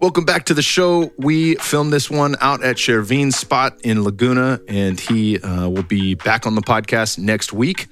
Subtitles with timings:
[0.00, 1.12] Welcome back to the show.
[1.18, 6.14] We filmed this one out at Shervin's spot in Laguna, and he uh, will be
[6.14, 7.88] back on the podcast next week.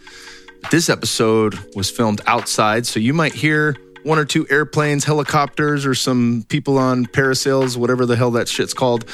[0.71, 3.75] This episode was filmed outside, so you might hear
[4.05, 8.73] one or two airplanes, helicopters, or some people on parasails, whatever the hell that shit's
[8.73, 9.05] called.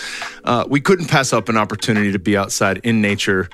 [0.45, 3.49] Uh, we couldn't pass up an opportunity to be outside in nature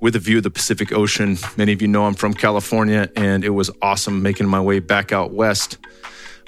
[0.00, 1.36] with a view of the Pacific Ocean.
[1.56, 5.12] Many of you know I'm from California, and it was awesome making my way back
[5.12, 5.78] out west.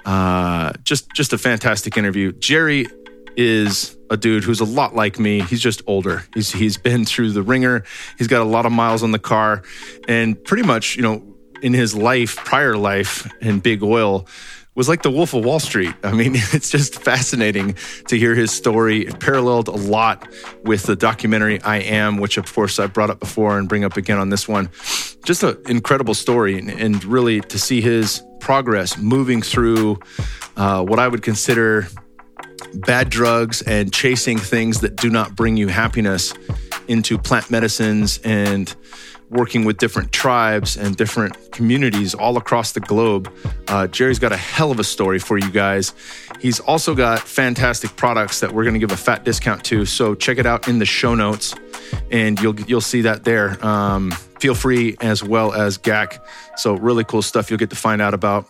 [0.05, 2.33] Uh, just just a fantastic interview.
[2.33, 2.87] Jerry
[3.37, 5.41] is a dude who's a lot like me.
[5.41, 6.25] He's just older.
[6.35, 7.85] He's he's been through the ringer.
[8.19, 9.63] He's got a lot of miles on the car,
[10.09, 11.23] and pretty much, you know,
[11.63, 14.27] in his life, prior life in big oil,
[14.75, 15.95] was like the Wolf of Wall Street.
[16.03, 17.77] I mean, it's just fascinating
[18.09, 19.07] to hear his story.
[19.07, 20.29] It paralleled a lot
[20.65, 23.97] with the documentary I Am, which of course I brought up before and bring up
[23.97, 24.71] again on this one.
[25.25, 29.99] Just an incredible story, and, and really to see his progress moving through
[30.57, 31.89] uh, what I would consider
[32.75, 36.35] bad drugs and chasing things that do not bring you happiness
[36.89, 38.75] into plant medicines and
[39.33, 43.33] working with different tribes and different communities all across the globe.
[43.69, 45.95] Uh, Jerry's got a hell of a story for you guys.
[46.39, 49.87] He's also got fantastic products that we're going to give a fat discount to.
[49.87, 51.55] So check it out in the show notes,
[52.11, 53.65] and you'll you'll see that there.
[53.65, 56.19] Um, feel free as well as GAC.
[56.57, 58.47] So really cool stuff you'll get to find out about.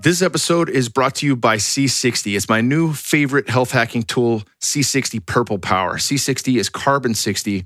[0.00, 2.36] This episode is brought to you by C60.
[2.36, 5.96] It's my new favorite health hacking tool, C60 Purple Power.
[5.96, 7.64] C60 is carbon 60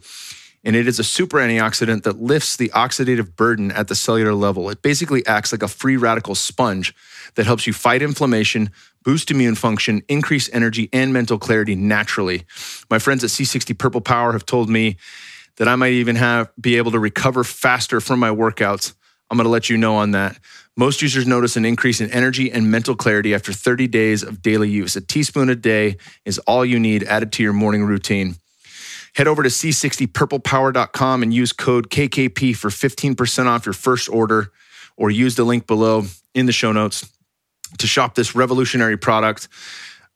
[0.65, 4.71] and it is a super antioxidant that lifts the oxidative burden at the cellular level.
[4.71, 6.95] It basically acts like a free radical sponge
[7.35, 8.71] that helps you fight inflammation,
[9.03, 12.45] boost immune function, increase energy, and mental clarity naturally.
[12.91, 14.97] My friends at C60 Purple Power have told me
[15.57, 18.95] that I might even have be able to recover faster from my workouts.
[19.31, 20.39] I'm going to let you know on that.
[20.77, 24.71] Most users notice an increase in energy and mental clarity after 30 days of daily
[24.71, 24.97] use.
[24.97, 28.37] A teaspoon a day is all you need added to your morning routine.
[29.15, 34.51] Head over to c60purplepower.com and use code KKP for 15% off your first order
[34.97, 37.11] or use the link below in the show notes
[37.79, 39.49] to shop this revolutionary product.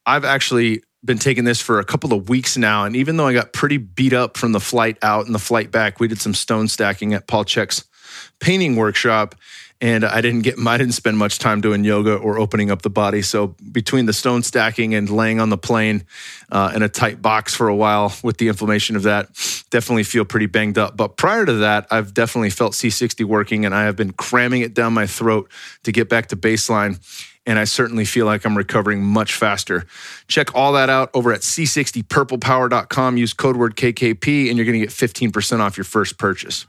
[0.06, 2.84] I've actually been taking this for a couple of weeks now.
[2.84, 5.70] And even though I got pretty beat up from the flight out and the flight
[5.70, 7.84] back, we did some stone stacking at Paul Chek's
[8.40, 9.34] painting workshop
[9.80, 12.90] and I didn't get I didn't spend much time doing yoga or opening up the
[12.90, 13.22] body.
[13.22, 16.04] So between the stone stacking and laying on the plane
[16.50, 19.28] uh, in a tight box for a while with the inflammation of that,
[19.70, 20.96] definitely feel pretty banged up.
[20.96, 24.74] But prior to that, I've definitely felt C60 working, and I have been cramming it
[24.74, 25.50] down my throat
[25.84, 27.00] to get back to baseline.
[27.48, 29.86] And I certainly feel like I'm recovering much faster.
[30.26, 33.16] Check all that out over at c60purplepower.com.
[33.16, 36.66] Use code word KKP, and you're going to get 15% off your first purchase.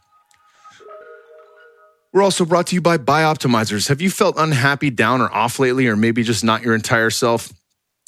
[2.18, 3.90] We're also brought to you by Bioptimizers.
[3.90, 7.54] Have you felt unhappy, down, or off lately, or maybe just not your entire self?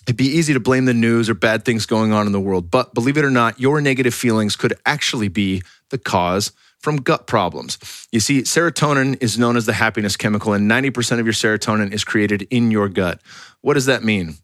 [0.08, 2.72] It'd be easy to blame the news or bad things going on in the world,
[2.72, 5.62] but believe it or not, your negative feelings could actually be
[5.92, 7.78] the cause from gut problems.
[8.12, 12.04] You see, serotonin is known as the happiness chemical, and 90% of your serotonin is
[12.04, 13.22] created in your gut.
[13.62, 14.38] What does that mean?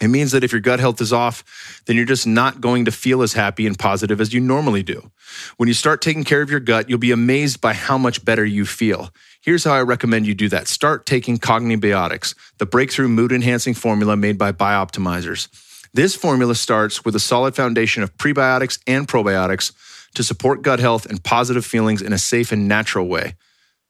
[0.00, 1.44] It means that if your gut health is off,
[1.86, 5.10] then you're just not going to feel as happy and positive as you normally do.
[5.58, 8.44] When you start taking care of your gut, you'll be amazed by how much better
[8.44, 9.10] you feel.
[9.40, 10.66] Here's how I recommend you do that.
[10.66, 15.48] Start taking Cognibiotics, the breakthrough mood enhancing formula made by Bioptimizers.
[15.94, 19.72] This formula starts with a solid foundation of prebiotics and probiotics
[20.14, 23.34] to support gut health and positive feelings in a safe and natural way.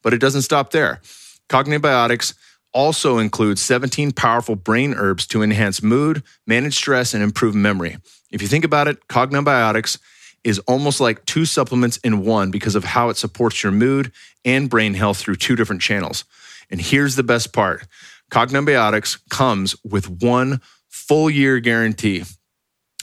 [0.03, 1.01] But it doesn't stop there.
[1.49, 2.35] Cognibiotics
[2.73, 7.99] also includes 17 powerful brain herbs to enhance mood, manage stress, and improve memory.
[8.31, 9.99] If you think about it, Cognibiotics
[10.45, 14.11] is almost like two supplements in one because of how it supports your mood
[14.45, 16.25] and brain health through two different channels.
[16.71, 17.87] And here's the best part
[18.31, 22.25] Cognibiotics comes with one full year guarantee.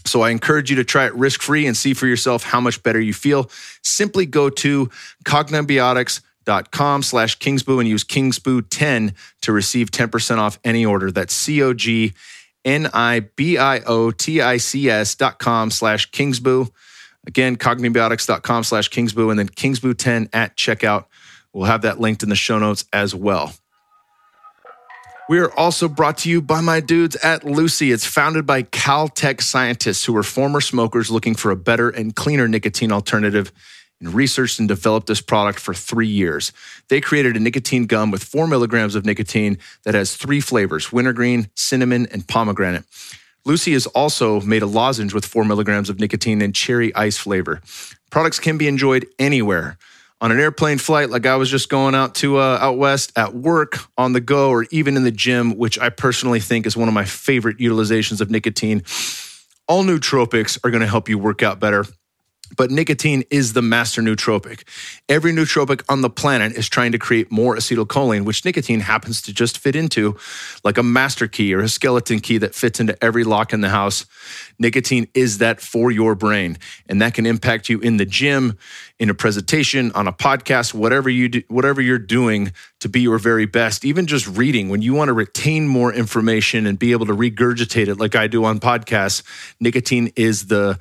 [0.05, 2.81] So I encourage you to try it risk free and see for yourself how much
[2.81, 3.49] better you feel.
[3.83, 4.89] Simply go to
[5.25, 6.28] cognibiotics.com dot
[6.71, 11.11] com slash kingsbu and use kingsbu10 to receive 10% off any order.
[11.11, 12.15] That's c-o-g-n-i-b-i-o-t-i-c-s
[15.15, 16.71] dot com slash kingsbu.
[17.27, 21.05] Again cognibiotics.com slash kingsbu and then kingsbu10 at checkout.
[21.53, 23.53] We'll have that linked in the show notes as well.
[25.29, 27.91] We are also brought to you by my dudes at Lucy.
[27.91, 32.47] It's founded by Caltech scientists who are former smokers looking for a better and cleaner
[32.47, 33.51] nicotine alternative
[33.99, 36.51] and researched and developed this product for three years.
[36.87, 41.49] They created a nicotine gum with four milligrams of nicotine that has three flavors wintergreen,
[41.55, 42.85] cinnamon, and pomegranate.
[43.45, 47.61] Lucy has also made a lozenge with four milligrams of nicotine and cherry ice flavor.
[48.09, 49.77] Products can be enjoyed anywhere
[50.21, 53.33] on an airplane flight, like I was just going out to uh, out west, at
[53.33, 56.87] work, on the go, or even in the gym, which I personally think is one
[56.87, 58.83] of my favorite utilizations of nicotine.
[59.67, 61.85] All nootropics are going to help you work out better.
[62.55, 64.63] But nicotine is the master nootropic.
[65.07, 69.33] Every nootropic on the planet is trying to create more acetylcholine, which nicotine happens to
[69.33, 70.17] just fit into
[70.63, 73.69] like a master key or a skeleton key that fits into every lock in the
[73.69, 74.05] house.
[74.57, 76.57] Nicotine is that for your brain,
[76.87, 78.57] and that can impact you in the gym,
[78.99, 83.17] in a presentation, on a podcast, whatever you do, whatever you're doing to be your
[83.19, 83.85] very best.
[83.85, 87.87] Even just reading, when you want to retain more information and be able to regurgitate
[87.87, 89.23] it like I do on podcasts,
[89.59, 90.77] nicotine is the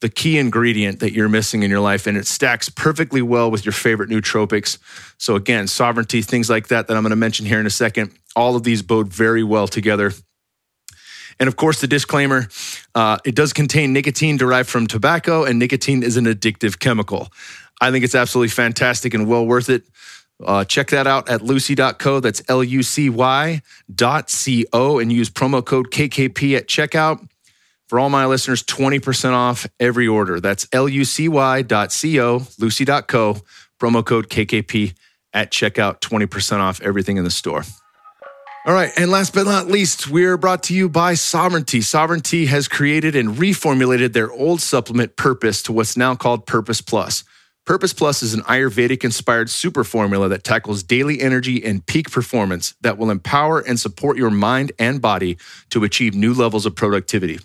[0.00, 3.64] the key ingredient that you're missing in your life and it stacks perfectly well with
[3.64, 4.78] your favorite nootropics.
[5.18, 8.12] So again sovereignty things like that that i'm going to mention here in a second
[8.34, 10.12] all of these bode very well together.
[11.38, 12.48] And of course the disclaimer
[12.94, 17.28] uh, it does contain nicotine derived from tobacco and nicotine is an addictive chemical.
[17.80, 19.84] I think it's absolutely fantastic and well worth it.
[20.42, 23.60] Uh, check that out at lucy.co that's l-u-c-y
[23.94, 27.28] dot c-o and use promo code kkp at checkout
[27.90, 30.38] for all my listeners, 20% off every order.
[30.38, 33.36] That's lucy.co, lucy.co,
[33.80, 34.94] promo code KKP
[35.32, 37.64] at checkout, 20% off everything in the store.
[38.64, 38.92] All right.
[38.96, 41.80] And last but not least, we're brought to you by Sovereignty.
[41.80, 47.24] Sovereignty has created and reformulated their old supplement Purpose to what's now called Purpose Plus.
[47.66, 52.72] Purpose Plus is an Ayurvedic inspired super formula that tackles daily energy and peak performance
[52.82, 55.38] that will empower and support your mind and body
[55.70, 57.40] to achieve new levels of productivity.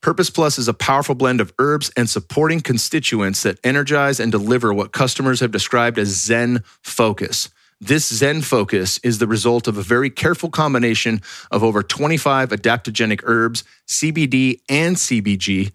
[0.00, 4.72] Purpose Plus is a powerful blend of herbs and supporting constituents that energize and deliver
[4.72, 7.48] what customers have described as Zen focus.
[7.80, 13.22] This Zen focus is the result of a very careful combination of over 25 adaptogenic
[13.24, 15.72] herbs, CBD and CBG,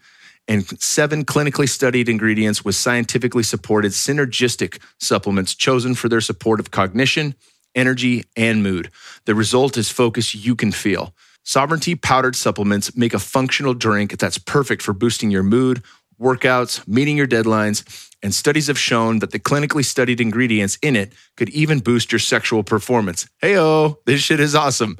[0.47, 6.71] and seven clinically studied ingredients with scientifically supported synergistic supplements chosen for their support of
[6.71, 7.35] cognition,
[7.75, 8.89] energy, and mood.
[9.25, 11.13] The result is focus you can feel.
[11.43, 15.83] Sovereignty powdered supplements make a functional drink that's perfect for boosting your mood,
[16.19, 21.13] workouts, meeting your deadlines, and studies have shown that the clinically studied ingredients in it
[21.35, 23.27] could even boost your sexual performance.
[23.41, 24.97] Heyo, this shit is awesome.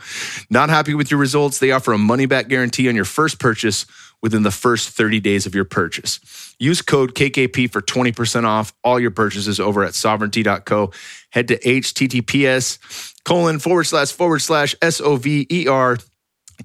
[0.49, 1.59] Not happy with your results?
[1.59, 3.85] They offer a money back guarantee on your first purchase
[4.21, 6.55] within the first 30 days of your purchase.
[6.59, 10.91] Use code KKP for 20% off all your purchases over at sovereignty.co.
[11.31, 15.97] Head to https colon forward slash forward slash S O V E R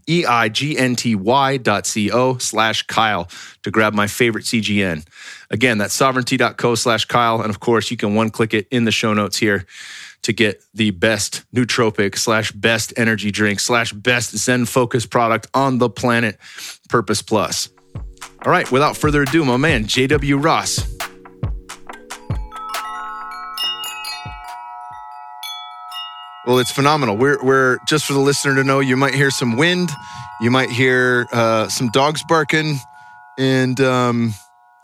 [0.08, 3.28] E-I-G-N-T-Y dot C-O slash Kyle
[3.62, 5.06] to grab my favorite CGN.
[5.50, 7.40] Again, that's sovereignty.co slash Kyle.
[7.40, 9.66] And of course, you can one click it in the show notes here
[10.22, 15.78] to get the best nootropic slash best energy drink slash best Zen focus product on
[15.78, 16.38] the planet,
[16.88, 17.68] Purpose Plus.
[18.44, 20.97] All right, without further ado, my man, JW Ross.
[26.48, 27.18] Well, it's phenomenal.
[27.18, 29.90] We're, we're just for the listener to know, you might hear some wind,
[30.40, 32.78] you might hear uh, some dogs barking,
[33.36, 34.32] and um,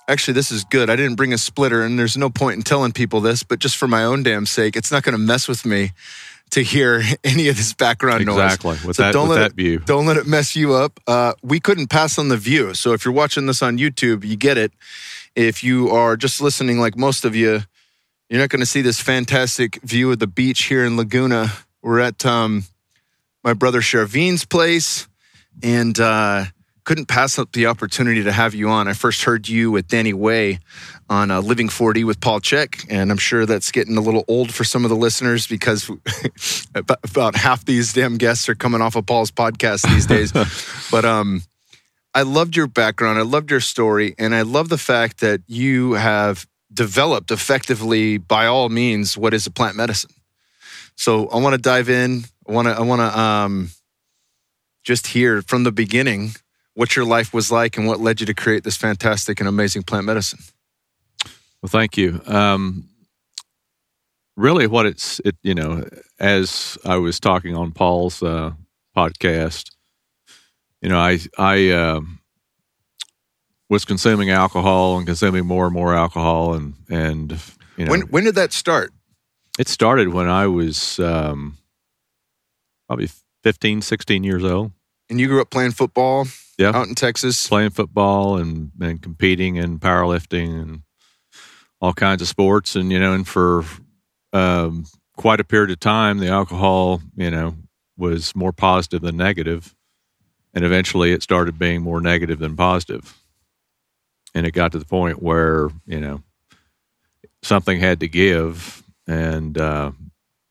[0.06, 0.90] actually, this is good.
[0.90, 3.78] I didn't bring a splitter, and there's no point in telling people this, but just
[3.78, 5.92] for my own damn sake, it's not going to mess with me
[6.50, 8.34] to hear any of this background exactly.
[8.34, 8.44] noise.
[8.52, 8.86] Exactly.
[8.86, 9.78] With, so that, don't let that it, view.
[9.78, 11.00] Don't let it mess you up.
[11.06, 12.74] Uh, we couldn't pass on the view.
[12.74, 14.72] So if you're watching this on YouTube, you get it.
[15.34, 17.62] If you are just listening, like most of you,
[18.34, 21.52] you're not going to see this fantastic view of the beach here in Laguna.
[21.82, 22.64] We're at um,
[23.44, 25.06] my brother Shervin's place
[25.62, 26.46] and uh,
[26.82, 28.88] couldn't pass up the opportunity to have you on.
[28.88, 30.58] I first heard you with Danny Way
[31.08, 34.52] on uh, Living 4D with Paul Chek, and I'm sure that's getting a little old
[34.52, 35.88] for some of the listeners because
[36.74, 40.32] about half these damn guests are coming off of Paul's podcast these days.
[40.90, 41.44] but um,
[42.12, 45.92] I loved your background, I loved your story, and I love the fact that you
[45.92, 50.10] have developed effectively, by all means, what is a plant medicine.
[50.96, 52.24] So I want to dive in.
[52.48, 53.70] I want to I want to um,
[54.82, 56.32] just hear from the beginning
[56.74, 59.82] what your life was like and what led you to create this fantastic and amazing
[59.82, 60.40] plant medicine.
[61.62, 62.20] Well, thank you.
[62.26, 62.88] Um,
[64.36, 65.88] really, what it's it you know
[66.18, 68.52] as I was talking on Paul's uh,
[68.96, 69.70] podcast,
[70.80, 72.00] you know, I I uh,
[73.70, 77.40] was consuming alcohol and consuming more and more alcohol and and
[77.76, 78.92] you know when when did that start?
[79.58, 81.58] It started when I was um,
[82.86, 83.08] probably
[83.44, 84.72] 15, 16 years old.
[85.08, 86.26] And you grew up playing football
[86.58, 86.70] yeah.
[86.74, 87.46] out in Texas?
[87.46, 90.82] Playing football and, and competing in powerlifting and
[91.80, 92.74] all kinds of sports.
[92.74, 93.64] And, you know, and for
[94.32, 97.54] um, quite a period of time, the alcohol, you know,
[97.96, 99.74] was more positive than negative.
[100.54, 103.14] And eventually it started being more negative than positive.
[104.34, 106.22] And it got to the point where, you know,
[107.42, 109.92] something had to give, and uh,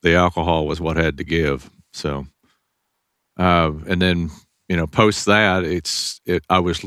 [0.01, 1.69] the alcohol was what had to give.
[1.91, 2.27] So,
[3.37, 4.29] uh, and then
[4.73, 6.43] you know, post that, it's it.
[6.49, 6.83] I was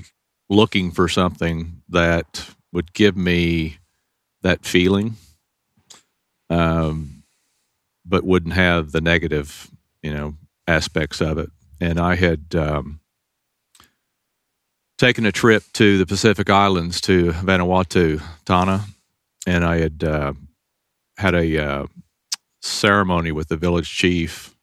[0.48, 3.78] looking for something that would give me
[4.42, 5.16] that feeling,
[6.50, 7.22] um,
[8.04, 9.70] but wouldn't have the negative,
[10.02, 10.34] you know,
[10.66, 11.50] aspects of it.
[11.80, 13.00] And I had um,
[14.98, 18.84] taken a trip to the Pacific Islands to Vanuatu, Tanna,
[19.46, 20.32] and I had uh,
[21.16, 21.86] had a uh,
[22.62, 24.54] ceremony with the village chief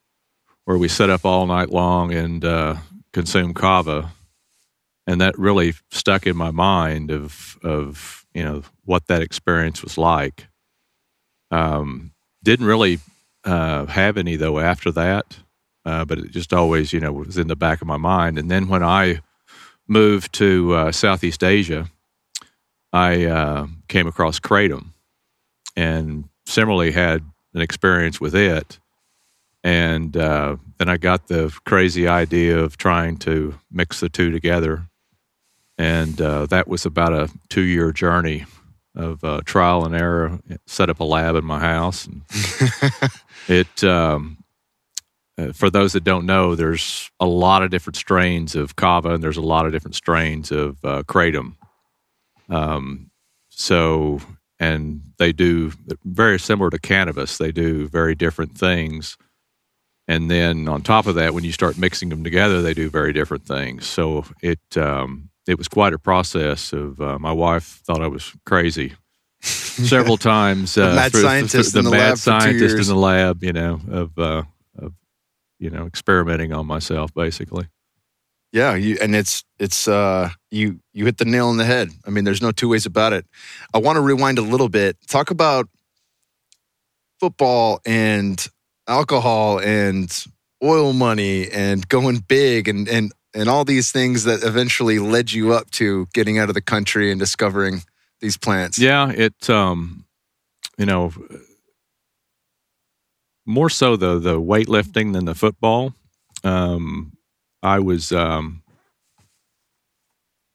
[0.66, 2.76] where we set up all night long and uh,
[3.12, 4.12] consumed kava,
[5.06, 9.98] and that really stuck in my mind of of you know what that experience was
[9.98, 10.48] like.
[11.52, 12.12] Um,
[12.44, 13.00] didn't really
[13.44, 15.38] uh, have any though after that,
[15.86, 18.40] uh, but it just always you know was in the back of my mind.
[18.40, 19.22] And then when I
[19.88, 21.90] moved to uh, Southeast Asia,
[22.92, 24.90] I uh, came across kratom,
[25.76, 27.24] and similarly had
[27.54, 28.80] an experience with it.
[29.64, 34.88] And uh, then I got the crazy idea of trying to mix the two together.
[35.78, 38.46] And uh, that was about a two year journey
[38.96, 40.40] of uh, trial and error.
[40.68, 42.06] Set up a lab in my house.
[42.06, 42.22] And
[43.48, 44.43] it, um,
[45.38, 49.24] uh, for those that don't know, there's a lot of different strains of kava, and
[49.24, 51.56] there's a lot of different strains of uh, kratom.
[52.50, 53.10] Um,
[53.50, 54.20] so,
[54.60, 55.72] and they do
[56.04, 57.38] very similar to cannabis.
[57.38, 59.18] They do very different things.
[60.08, 63.14] And then on top of that, when you start mixing them together, they do very
[63.14, 63.88] different things.
[63.88, 66.74] So it um, it was quite a process.
[66.74, 68.94] Of uh, my wife thought I was crazy
[69.42, 70.78] several times.
[70.78, 72.96] Uh, the mad through, scientist through, in the, the mad lab for two scientist in
[72.96, 73.44] the lab.
[73.44, 74.46] You know of uh, of
[75.60, 77.68] you know experimenting on myself basically.
[78.52, 81.90] Yeah, you, and it's it's uh you you hit the nail on the head.
[82.06, 83.26] I mean, there's no two ways about it.
[83.74, 84.96] I want to rewind a little bit.
[85.08, 85.68] Talk about
[87.20, 88.48] football and
[88.88, 90.26] alcohol and
[90.64, 95.54] oil money and going big and and and all these things that eventually led you
[95.54, 97.82] up to getting out of the country and discovering
[98.22, 98.78] these plants.
[98.78, 100.06] Yeah, it um,
[100.78, 101.12] you know,
[103.46, 105.94] more so the the weightlifting than the football.
[106.44, 107.14] Um,
[107.62, 108.64] I was um,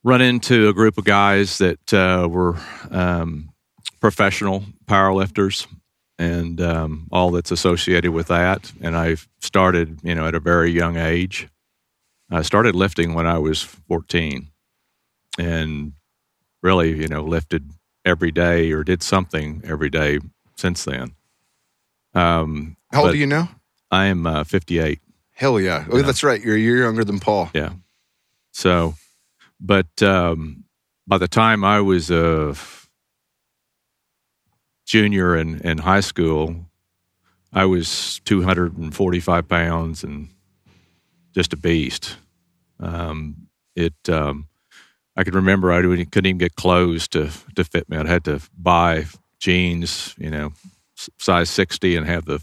[0.04, 2.56] run into a group of guys that uh, were
[2.90, 3.50] um,
[4.00, 5.66] professional powerlifters
[6.18, 8.72] and um, all that's associated with that.
[8.80, 11.48] And I started, you know, at a very young age.
[12.30, 14.48] I started lifting when I was 14
[15.38, 15.92] and
[16.62, 17.70] really, you know, lifted
[18.04, 20.18] every day or did something every day
[20.56, 21.14] since then.
[22.14, 23.50] Um, How old are you now?
[23.90, 25.00] I am uh, 58.
[25.32, 25.84] Hell yeah.
[25.90, 26.02] Oh, Yeah.
[26.02, 26.40] that's right.
[26.42, 27.50] You're a year younger than Paul.
[27.54, 27.72] Yeah.
[28.52, 28.94] So,
[29.60, 30.64] but um,
[31.06, 32.54] by the time I was a
[34.86, 36.66] junior in, in high school,
[37.52, 40.28] I was 245 pounds and
[41.34, 42.16] just a beast.
[42.80, 44.48] Um, it, um,
[45.16, 47.96] I could remember I couldn't even get clothes to, to fit me.
[47.96, 49.06] I had to buy
[49.40, 50.52] jeans, you know,
[51.18, 52.40] size 60 and have the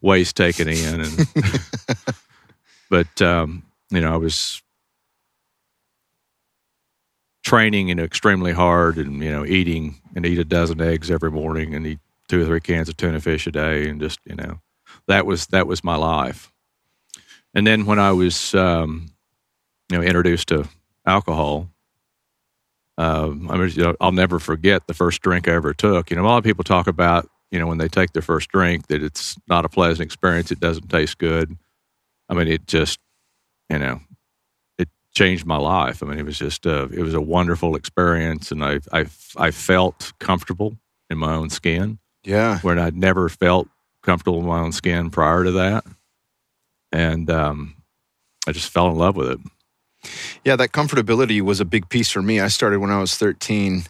[0.00, 1.00] waist taken in.
[1.00, 1.28] And,
[2.90, 4.62] but, um, you know, I was
[7.42, 11.74] training and extremely hard and you know eating and eat a dozen eggs every morning
[11.74, 14.60] and eat two or three cans of tuna fish a day and just you know
[15.08, 16.52] that was that was my life
[17.54, 19.10] and then when i was um,
[19.90, 20.68] you know introduced to
[21.06, 21.70] alcohol
[22.98, 26.10] um, I mean, you know, I'll never forget the first drink I ever took.
[26.10, 28.48] You know, a lot of people talk about, you know, when they take their first
[28.50, 30.50] drink that it's not a pleasant experience.
[30.52, 31.56] It doesn't taste good.
[32.28, 33.00] I mean, it just,
[33.68, 34.00] you know,
[34.78, 36.02] it changed my life.
[36.02, 39.50] I mean, it was just, a, it was a wonderful experience, and I, I, I
[39.50, 40.76] felt comfortable
[41.10, 42.60] in my own skin Yeah.
[42.60, 43.68] where I'd never felt
[44.02, 45.84] comfortable in my own skin prior to that,
[46.92, 47.74] and um,
[48.46, 49.40] I just fell in love with it.
[50.44, 52.40] Yeah, that comfortability was a big piece for me.
[52.40, 53.84] I started when I was 13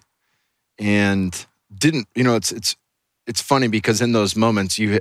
[0.79, 2.75] and didn't, you know, it's it's
[3.31, 5.01] it's funny because in those moments you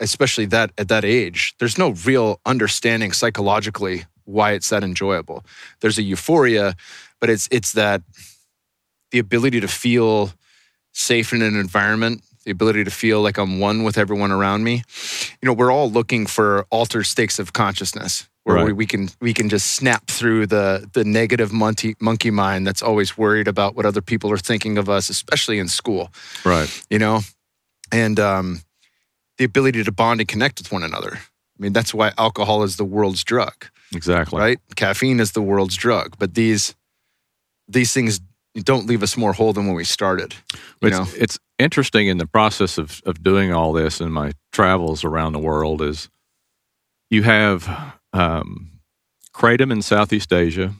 [0.00, 5.44] especially that at that age, there's no real understanding psychologically why it's that enjoyable.
[5.80, 6.74] There's a euphoria,
[7.20, 8.02] but it's it's that
[9.12, 10.32] the ability to feel
[10.92, 14.82] safe in an environment, the ability to feel like I'm one with everyone around me.
[15.40, 18.66] You know, we're all looking for altered states of consciousness where Right.
[18.66, 22.82] we, we can we can just snap through the the negative monkey monkey mind that's
[22.82, 26.10] always worried about what other people are thinking of us, especially in school.
[26.44, 26.70] Right.
[26.90, 27.20] You know,
[27.92, 28.60] and um,
[29.38, 31.14] the ability to bond and connect with one another.
[31.14, 34.38] I mean, that's why alcohol is the world's drug Exactly.
[34.40, 34.58] right?
[34.76, 36.74] Caffeine is the world's drug, but these
[37.66, 38.20] these things
[38.64, 40.34] don't leave us more whole than when we started.
[40.80, 44.32] You It's, know, it's interesting in the process of, of doing all this in my
[44.52, 46.08] travels around the world is
[47.10, 47.68] you have
[48.12, 48.80] um,
[49.34, 50.74] kratom in Southeast Asia,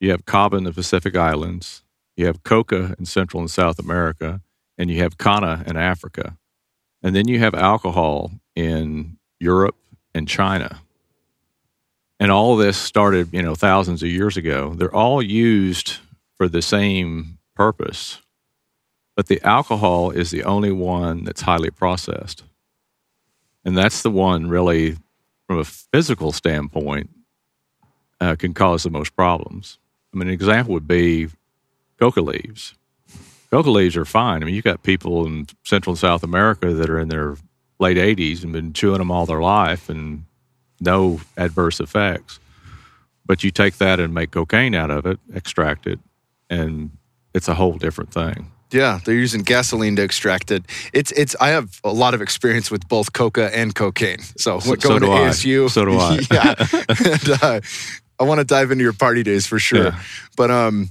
[0.00, 1.82] you have kava in the Pacific Islands,
[2.16, 4.40] you have coca in Central and South America,
[4.80, 6.38] and you have kanna in Africa.
[7.02, 9.76] And then you have alcohol in Europe
[10.14, 10.80] and China.
[12.18, 14.72] And all this started, you know, thousands of years ago.
[14.74, 15.98] They're all used
[16.34, 18.22] for the same purpose,
[19.16, 22.42] but the alcohol is the only one that's highly processed.
[23.66, 24.96] And that's the one really,
[25.46, 27.10] from a physical standpoint,
[28.18, 29.78] uh, can cause the most problems.
[30.14, 31.28] I mean, an example would be
[31.98, 32.74] coca leaves.
[33.50, 34.42] Coca leaves are fine.
[34.42, 37.36] I mean, you've got people in Central and South America that are in their
[37.80, 40.24] late 80s and been chewing them all their life and
[40.80, 42.38] no adverse effects.
[43.26, 45.98] But you take that and make cocaine out of it, extract it,
[46.48, 46.90] and
[47.34, 48.50] it's a whole different thing.
[48.72, 50.64] Yeah, they're using gasoline to extract it.
[50.92, 51.34] It's it's.
[51.40, 54.20] I have a lot of experience with both coca and cocaine.
[54.36, 55.28] So, So- going so do to I.
[55.28, 56.20] ASU, So do I.
[56.32, 56.54] yeah,
[56.88, 57.60] and, uh,
[58.20, 59.86] I want to dive into your party days for sure.
[59.86, 60.00] Yeah.
[60.36, 60.90] But um,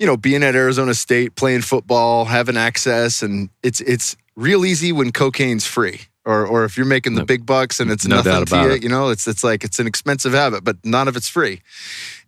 [0.00, 4.90] you know, being at Arizona State, playing football, having access, and it's it's real easy
[4.92, 6.00] when cocaine's free.
[6.26, 8.54] Or, or if you're making the No- big bucks and it's no nothing doubt to
[8.54, 8.82] about you, it.
[8.82, 11.60] you know, it's it's like it's an expensive habit, but none of it's free.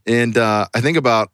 [0.07, 1.31] And uh, I think about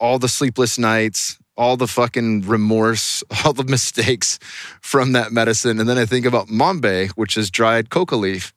[0.00, 4.38] all the sleepless nights, all the fucking remorse, all the mistakes
[4.80, 5.80] from that medicine.
[5.80, 8.52] And then I think about Mambe, which is dried coca leaf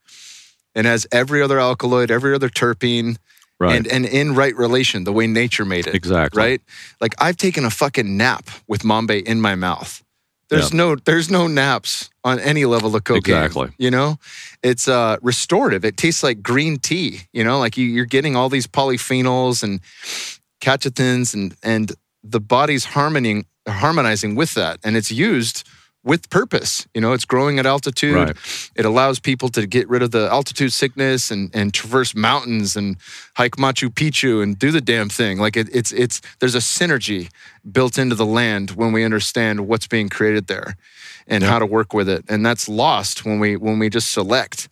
[0.75, 3.17] and has every other alkaloid, every other terpene,
[3.61, 3.75] Right.
[3.75, 5.93] and, and in right relation, the way nature made it.
[5.93, 6.41] exactly.
[6.41, 6.61] Right?
[6.99, 10.03] Like I've taken a fucking nap with Mambe in my mouth.
[10.49, 13.35] There's no there's no naps on any level of cocaine.
[13.35, 13.69] Exactly.
[13.77, 14.17] You know?
[14.63, 15.85] It's uh restorative.
[15.85, 19.79] It tastes like green tea, you know, like you, you're getting all these polyphenols and
[20.59, 24.79] catechins and and the body's harmoning harmonizing with that.
[24.83, 25.63] And it's used
[26.03, 26.87] with purpose.
[26.93, 28.15] You know, it's growing at altitude.
[28.15, 28.71] Right.
[28.75, 32.97] It allows people to get rid of the altitude sickness and, and traverse mountains and
[33.35, 35.37] hike Machu Picchu and do the damn thing.
[35.37, 37.29] Like it, it's it's there's a synergy
[37.71, 40.75] built into the land when we understand what's being created there
[41.27, 42.25] and how to work with it.
[42.27, 44.69] And that's lost when we when we just select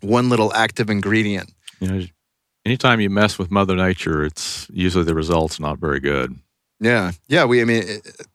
[0.00, 1.52] one little active ingredient.
[1.80, 2.06] You know,
[2.66, 6.36] anytime you mess with Mother Nature, it's usually the result's not very good.
[6.80, 7.44] Yeah, yeah.
[7.44, 7.84] We, I mean,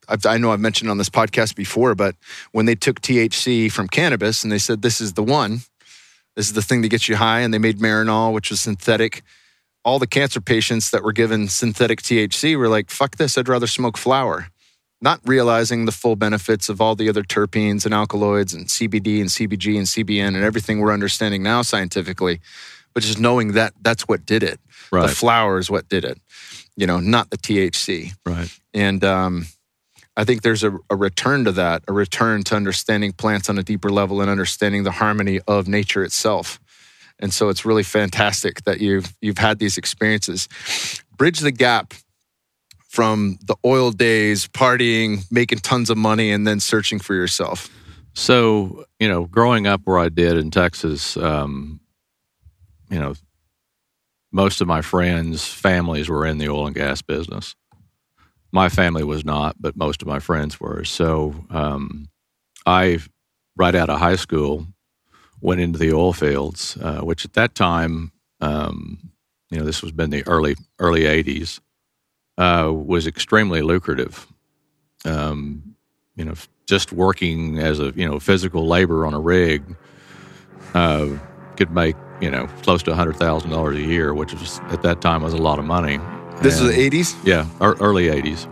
[0.07, 2.15] I, I know I've mentioned on this podcast before, but
[2.51, 5.61] when they took THC from cannabis and they said this is the one,
[6.35, 9.23] this is the thing that gets you high, and they made Marinol, which was synthetic.
[9.83, 13.37] All the cancer patients that were given synthetic THC were like, "Fuck this!
[13.37, 14.49] I'd rather smoke flower."
[15.01, 19.29] Not realizing the full benefits of all the other terpenes and alkaloids and CBD and
[19.29, 22.39] CBG and CBN and everything we're understanding now scientifically,
[22.93, 24.59] but just knowing that that's what did it.
[24.91, 25.07] Right.
[25.07, 26.19] The flower is what did it.
[26.75, 28.13] You know, not the THC.
[28.25, 28.49] Right.
[28.73, 29.45] And um,
[30.17, 33.63] I think there's a, a return to that, a return to understanding plants on a
[33.63, 36.59] deeper level and understanding the harmony of nature itself.
[37.19, 40.49] And so it's really fantastic that you've you've had these experiences.
[41.17, 41.93] Bridge the gap
[42.89, 47.69] from the oil days, partying, making tons of money, and then searching for yourself.
[48.13, 51.81] So, you know, growing up where I did in Texas, um,
[52.89, 53.13] you know,
[54.35, 57.55] most of my friends' families were in the oil and gas business.
[58.51, 60.83] My family was not, but most of my friends were.
[60.83, 62.09] So, um,
[62.65, 62.99] I,
[63.55, 64.67] right out of high school,
[65.39, 69.09] went into the oil fields, uh, which at that time, um,
[69.51, 71.61] you know, this was been the early early '80s,
[72.37, 74.27] uh, was extremely lucrative.
[75.05, 75.77] Um,
[76.17, 76.33] you know,
[76.67, 79.63] just working as a you know physical labor on a rig
[80.73, 81.07] uh,
[81.55, 85.01] could make you know close to hundred thousand dollars a year, which was at that
[85.01, 85.99] time was a lot of money.
[86.41, 87.15] This And- is the 80s?
[87.25, 88.47] yeah, ear- early '80s,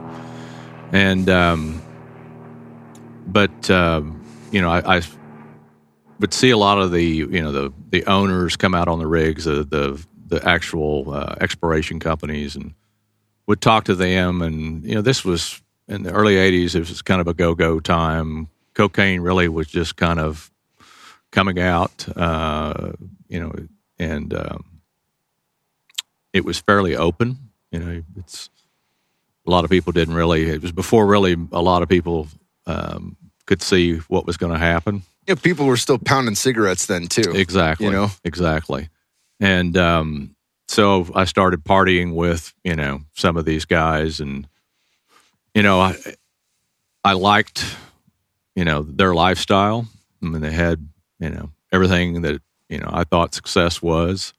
[0.92, 1.82] and um,
[3.28, 4.22] but um,
[4.52, 5.02] you know I, I
[6.20, 9.08] would see a lot of the you know the the owners come out on the
[9.08, 12.74] rigs, the the, the actual uh, exploration companies, and
[13.48, 16.76] would talk to them, and you know this was in the early '80s.
[16.76, 18.50] It was kind of a go go time.
[18.74, 20.50] Cocaine really was just kind of
[21.34, 22.94] coming out, uh,
[23.28, 23.52] you know,
[24.00, 24.64] and um,
[26.32, 27.38] it was fairly open.
[27.72, 28.50] You know, it's
[29.46, 30.50] a lot of people didn't really.
[30.50, 32.28] It was before really a lot of people
[32.66, 35.02] um, could see what was going to happen.
[35.28, 37.32] Yeah, people were still pounding cigarettes then too.
[37.34, 37.88] Exactly.
[37.88, 38.12] You know?
[38.24, 38.90] exactly.
[39.40, 40.36] And um,
[40.68, 44.48] so I started partying with you know some of these guys, and
[45.56, 45.96] you know I
[47.04, 47.76] I liked
[48.56, 49.88] you know their lifestyle.
[50.22, 50.88] I mean, they had
[51.20, 54.34] you know everything that you know I thought success was.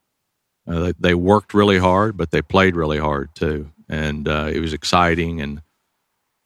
[0.67, 4.61] Uh, they, they worked really hard, but they played really hard too, and uh, it
[4.61, 5.43] was exciting.
[5.43, 5.63] And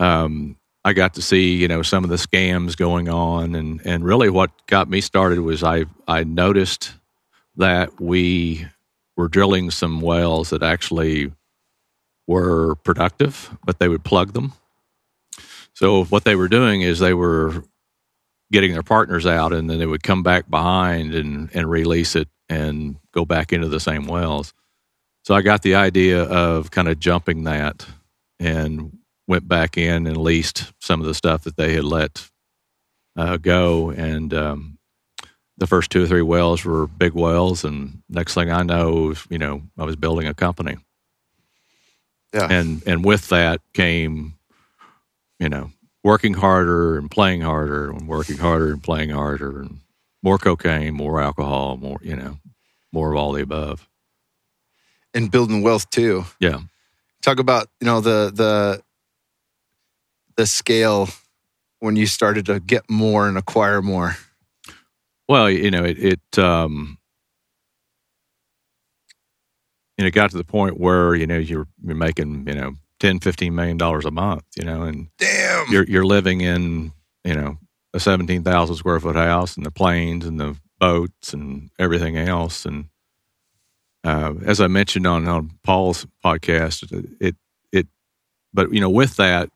[0.01, 4.05] um, I got to see you know some of the scams going on, and and
[4.05, 6.93] really what got me started was I I noticed
[7.57, 8.67] that we
[9.17, 11.33] were drilling some wells that actually
[12.27, 14.53] were productive, but they would plug them.
[15.75, 17.65] So what they were doing is they were
[18.51, 22.29] getting their partners out, and then they would come back behind and and release it
[22.49, 24.55] and go back into the same wells.
[25.25, 27.87] So I got the idea of kind of jumping that
[28.41, 32.31] and went back in and leased some of the stuff that they had let
[33.17, 33.91] uh, go.
[33.91, 34.79] And um,
[35.59, 37.65] the first two or three wells were big wells.
[37.65, 40.79] And next thing I know, you know, I was building a company.
[42.33, 42.47] Yeah.
[42.51, 44.35] And and with that came,
[45.39, 45.71] you know,
[46.09, 49.81] working harder and playing harder and working harder and playing harder and
[50.23, 52.39] more cocaine, more alcohol, more you know,
[52.91, 53.87] more of all the above.
[55.13, 56.25] And building wealth too.
[56.41, 56.61] Yeah.
[57.21, 58.83] Talk about, you know, the the
[60.37, 61.11] the scale
[61.81, 64.17] when you started to get more and acquire more.
[65.29, 66.97] Well, you know, it, it um,
[69.99, 72.73] you know, it got to the point where, you know, you're, you're making, you know,
[73.01, 75.67] 10, 15 million dollars a month, you know, and Damn.
[75.71, 76.93] you're, you're living in,
[77.25, 77.59] you know,
[77.95, 82.65] a 17,000 square foot house and the planes and the boats and everything else.
[82.65, 82.87] And,
[84.05, 87.37] uh, as I mentioned on, on Paul's podcast, it, it,
[88.53, 89.51] but, you know, with that,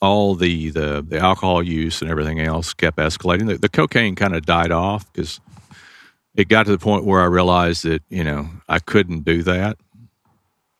[0.00, 3.46] all the, the, the alcohol use and everything else kept escalating.
[3.46, 5.40] The, the cocaine kind of died off because
[6.34, 9.78] it got to the point where I realized that, you know, I couldn't do that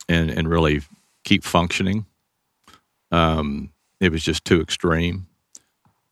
[0.09, 0.83] and, and really
[1.25, 2.07] keep functioning.
[3.11, 5.27] Um, it was just too extreme.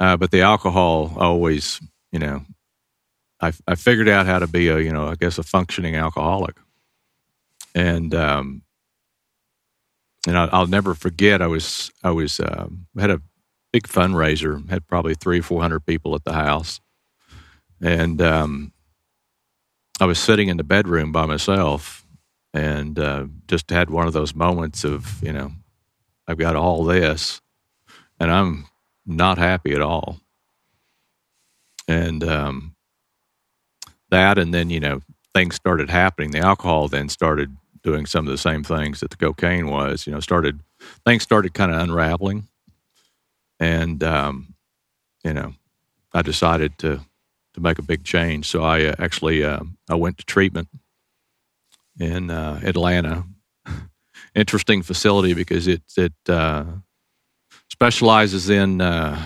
[0.01, 2.45] Uh, but the alcohol always, you know,
[3.41, 6.57] I, I figured out how to be a, you know, I guess a functioning alcoholic.
[7.75, 8.63] And, um,
[10.27, 11.43] and I, will never forget.
[11.43, 13.21] I was I was um, had a
[13.73, 14.69] big fundraiser.
[14.71, 16.81] Had probably three four hundred people at the house,
[17.81, 18.73] and um,
[20.01, 22.02] I was sitting in the bedroom by myself,
[22.55, 25.53] and uh, just had one of those moments of you know,
[26.27, 27.41] I've got all this,
[28.21, 28.67] and I'm
[29.07, 30.21] not happy at all,
[31.89, 32.75] and um,
[34.11, 35.01] that, and then you know,
[35.35, 36.31] things started happening.
[36.31, 40.07] The alcohol then started doing some of the same things that the cocaine was.
[40.07, 40.61] You know, started
[41.05, 42.49] things started kind of unraveling,
[43.59, 44.55] and um,
[45.25, 45.55] you know,
[46.13, 47.01] I decided to
[47.55, 48.47] to make a big change.
[48.47, 49.61] So I uh, actually uh,
[49.91, 50.69] I went to treatment
[51.99, 53.25] in uh, Atlanta.
[54.35, 56.65] Interesting facility because it it uh,
[57.71, 59.21] specializes in uh,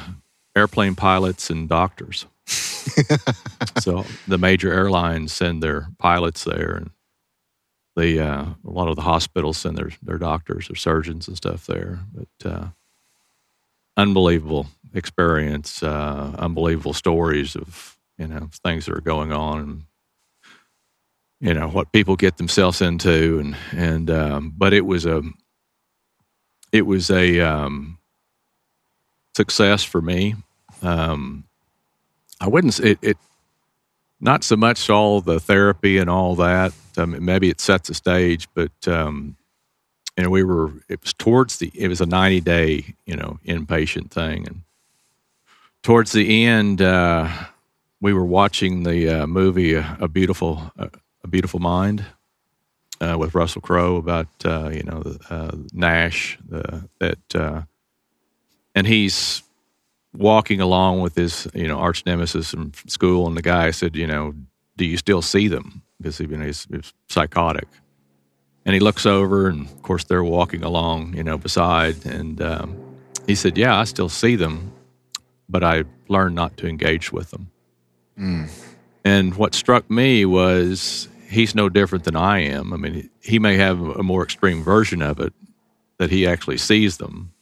[0.57, 2.27] airplane pilots and doctors.
[3.81, 6.91] so the major airlines send their pilots there and
[7.97, 11.67] the uh, a lot of the hospitals send their their doctors or surgeons and stuff
[11.67, 12.01] there.
[12.15, 12.67] But uh,
[13.97, 19.83] unbelievable experience, uh, unbelievable stories of you know things that are going on, and
[21.41, 25.23] you know what people get themselves into, and and um, but it was a
[26.73, 27.99] it was a um,
[29.35, 30.35] success for me.
[30.83, 31.45] Um,
[32.41, 33.17] I wouldn't it, it
[34.21, 36.73] not so much all the therapy and all that.
[36.97, 39.37] Um, maybe it sets a stage, but um,
[40.17, 40.73] you know, we were.
[40.89, 41.71] It was towards the.
[41.75, 44.63] It was a ninety day, you know, inpatient thing, and
[45.83, 47.29] towards the end, uh,
[48.01, 50.89] we were watching the uh, movie "A, a Beautiful uh,
[51.27, 52.05] A Beautiful Mind"
[53.01, 57.67] uh, with Russell Crowe about uh, you know uh, Nash, the, that,
[58.77, 59.43] and he's
[60.15, 64.07] walking along with his you know arch nemesis from school, and the guy said, you
[64.07, 64.35] know,
[64.77, 65.83] do you still see them?
[65.99, 67.67] Because you know, he's, he's psychotic,
[68.65, 72.77] and he looks over, and of course they're walking along, you know, beside, and um,
[73.27, 74.73] he said, yeah, I still see them,
[75.49, 77.51] but I learned not to engage with them.
[78.17, 78.49] Mm.
[79.05, 82.73] And what struck me was he's no different than I am.
[82.73, 85.33] I mean, he may have a more extreme version of it
[85.99, 87.33] that he actually sees them,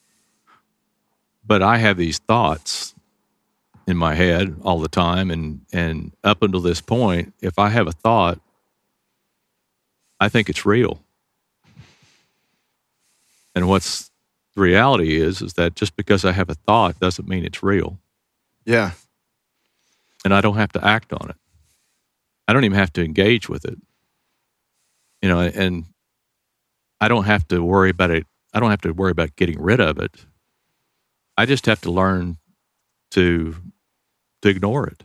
[1.46, 2.94] but I have these thoughts
[3.86, 7.86] in my head all the time and and up until this point if I have
[7.86, 8.40] a thought
[10.20, 11.02] I think it's real.
[13.54, 14.10] And what's
[14.54, 17.98] the reality is is that just because I have a thought doesn't mean it's real.
[18.64, 18.92] Yeah.
[20.24, 21.36] And I don't have to act on it.
[22.46, 23.78] I don't even have to engage with it.
[25.22, 25.84] You know, and
[27.00, 28.26] I don't have to worry about it.
[28.52, 30.24] I don't have to worry about getting rid of it.
[31.36, 32.36] I just have to learn
[33.12, 33.56] to
[34.42, 35.02] to ignore it.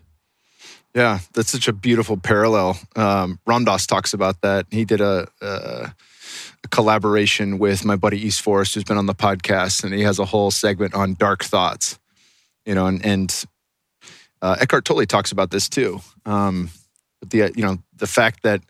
[0.95, 2.78] Yeah, that's such a beautiful parallel.
[2.95, 4.65] Um, Ram Dass talks about that.
[4.71, 5.89] He did a, uh,
[6.63, 10.17] a collaboration with my buddy East Forest, who's been on the podcast, and he has
[10.19, 11.99] a whole segment on dark thoughts.
[12.65, 13.45] You know, and, and
[14.41, 16.02] uh, Eckhart Tolle talks about this too.
[16.25, 16.69] Um,
[17.25, 18.62] the you know the fact that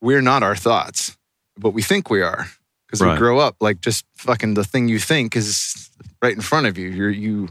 [0.00, 1.16] we're not our thoughts,
[1.56, 2.46] but we think we are
[2.86, 3.12] because Right.
[3.12, 5.90] we grow up like just fucking the thing you think is
[6.22, 6.88] right in front of you.
[6.88, 7.48] You're you.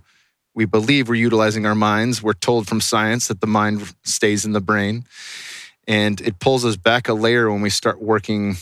[0.56, 2.22] We believe we're utilizing our minds.
[2.24, 5.06] We're told from science that the mind stays in the brain,
[5.88, 8.56] and it pulls us back a layer when we start working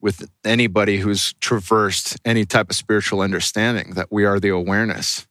[0.00, 5.26] with anybody who's traversed any type of spiritual understanding that we are the awareness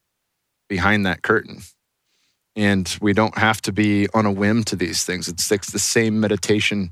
[0.68, 1.62] behind that curtain.
[2.56, 5.28] And we don't have to be on a whim to these things.
[5.28, 6.92] It's, it's the same meditation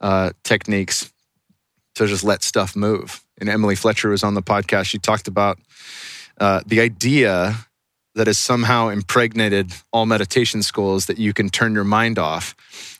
[0.00, 1.12] uh, techniques
[1.96, 3.22] to just let stuff move.
[3.38, 4.86] And Emily Fletcher was on the podcast.
[4.86, 5.58] She talked about
[6.38, 7.54] uh, the idea
[8.14, 12.54] that has somehow impregnated all meditation schools that you can turn your mind off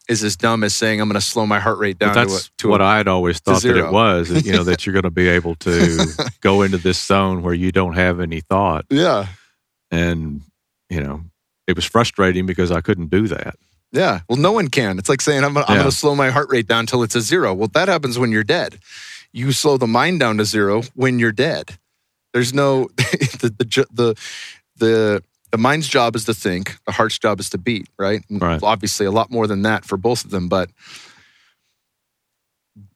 [0.08, 2.30] is as dumb as saying, I'm going to slow my heart rate down But to,
[2.30, 4.30] that's a, to what I had always thought that it was.
[4.30, 6.06] is, You know that you're going to be able to
[6.40, 9.28] go into this zone where you don't have any thought, Yeah.
[9.90, 10.42] and
[10.90, 11.22] you know
[11.66, 13.56] it was frustrating because I couldn't do that.
[13.92, 14.20] Yeah.
[14.28, 14.98] Well, no one can.
[14.98, 15.64] It's like saying, I'm, Yeah.
[15.66, 17.54] going to slow my heart rate down until it's a zero.
[17.54, 18.80] Well, that happens when you're dead.
[19.32, 21.78] You slow the mind down to zero when you're dead.
[22.32, 24.14] There's no, the, the, the,
[24.76, 25.22] the,
[25.52, 28.24] the mind's job is to think, the heart's job is to beat, right?
[28.28, 28.60] Right.
[28.62, 30.68] Obviously, a lot more than that for both of them, but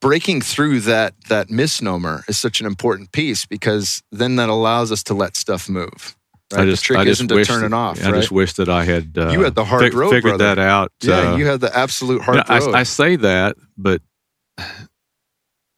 [0.00, 5.04] breaking through that that misnomer is such an important piece because then that allows us
[5.04, 6.16] to let stuff move.
[6.53, 6.63] Right?
[6.63, 8.03] I the just, trick I just isn't to wish turn that- it off.
[8.03, 8.21] I right?
[8.21, 9.17] just wish that I had.
[9.19, 10.55] Uh, You had the hard road, Figured brother.
[10.55, 10.93] that out.
[11.03, 12.75] yeah, uh, you had the absolute hard you know, road.
[12.75, 14.01] I, I say that, but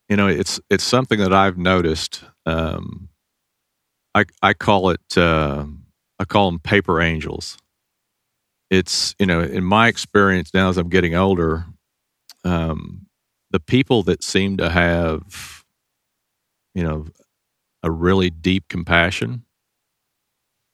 [0.08, 2.22] you know, it's it's something that I've noticed.
[2.46, 3.08] Um,
[4.14, 5.64] I I call it uh,
[6.20, 7.56] I call them paper angels.
[8.70, 11.64] It's you know, in my experience now as I'm getting older,
[12.44, 13.06] um,
[13.50, 15.64] the people that seem to have,
[16.76, 17.06] you know,
[17.82, 19.44] a really deep compassion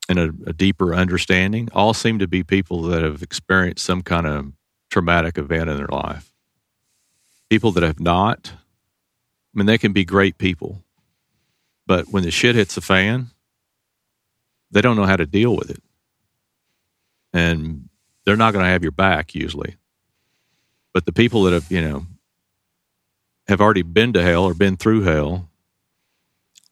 [0.08, 4.26] and a, a deeper understanding all seem to be people that have experienced some kind
[4.26, 4.52] of
[4.90, 6.32] traumatic event in their life.
[7.50, 10.82] People that have not, I mean, they can be great people,
[11.86, 13.28] but when the shit hits the fan,
[14.70, 15.82] they don't know how to deal with it.
[17.32, 17.88] And
[18.24, 19.76] they're not going to have your back usually.
[20.92, 22.06] But the people that have, you know,
[23.48, 25.45] have already been to hell or been through hell,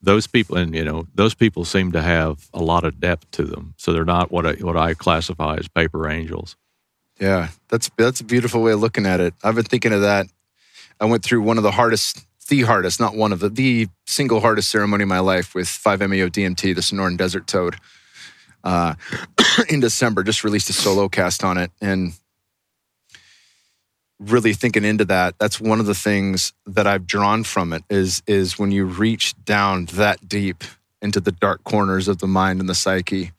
[0.05, 3.45] those people, and you know, those people seem to have a lot of depth to
[3.45, 3.75] them.
[3.77, 6.57] So they're not what I, what I classify as paper angels.
[7.21, 9.35] Yeah, that's that's a beautiful way of looking at it.
[9.43, 10.27] I've been thinking of that.
[11.01, 14.41] I went through one of the hardest, the hardest, not one of the, the single
[14.41, 17.77] hardest ceremony of my life with 5-MeO DMT, the Sonoran Desert Toad.
[18.63, 18.95] Uh,
[19.69, 22.15] in December, just released a solo cast on it, and
[24.31, 25.39] really thinking into that.
[25.39, 29.35] That's one of the things that I've drawn from it is is when you reach
[29.45, 30.65] down that deep
[31.03, 33.33] into the dark corners of the mind and the psyche.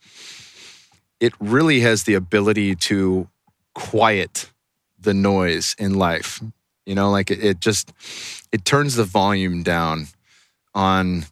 [1.19, 3.27] It really has the ability to
[3.73, 4.51] quiet
[4.99, 6.41] the noise in life.
[6.85, 7.91] You know, like it, it just
[8.51, 10.07] it turns the volume down
[10.73, 11.25] on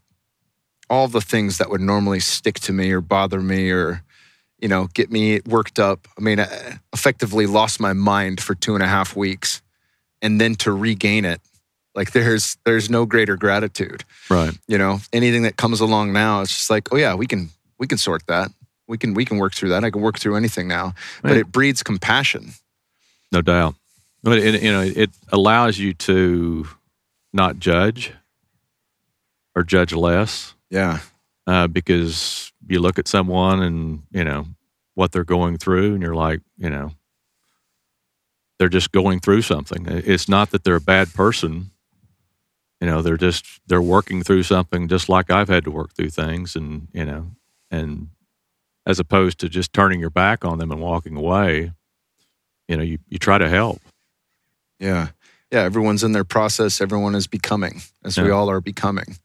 [0.90, 4.04] all the things that would normally stick to me or bother me or
[4.64, 6.08] you know get me worked up.
[6.18, 9.62] I mean, I effectively lost my mind for two and a half weeks,
[10.22, 11.42] and then to regain it,
[11.94, 14.06] like there's there's no greater gratitude.
[14.30, 14.58] Right.
[14.68, 17.88] You know, anything that comes along now, it's just like, oh yeah, we can we
[17.88, 18.52] can sort that.
[18.88, 19.84] We can we can work through that.
[19.84, 22.54] I can work through anything now, but it breeds compassion.
[23.32, 23.76] No doubt.
[24.24, 26.68] But it, you know, it allows you to
[27.34, 28.14] not judge
[29.56, 31.00] or judge less Yeah.
[31.46, 34.48] uh, because you look at someone and you know
[34.96, 36.92] what they're going through, and you're like, you know,
[38.60, 39.86] they're just going through something.
[39.88, 41.72] It's not that they're a bad person.
[42.80, 46.10] You know, they're just they're working through something, just like I've had to work through
[46.10, 47.32] things, and you know,
[47.72, 48.10] and
[48.86, 51.72] as opposed to just turning your back on them and walking away,
[52.68, 53.82] you know, you, you try to help.
[54.80, 55.10] Yeah.
[55.52, 55.62] Yeah.
[55.62, 56.82] Everyone's in their process.
[56.82, 59.18] Everyone is becoming, as we all are becoming.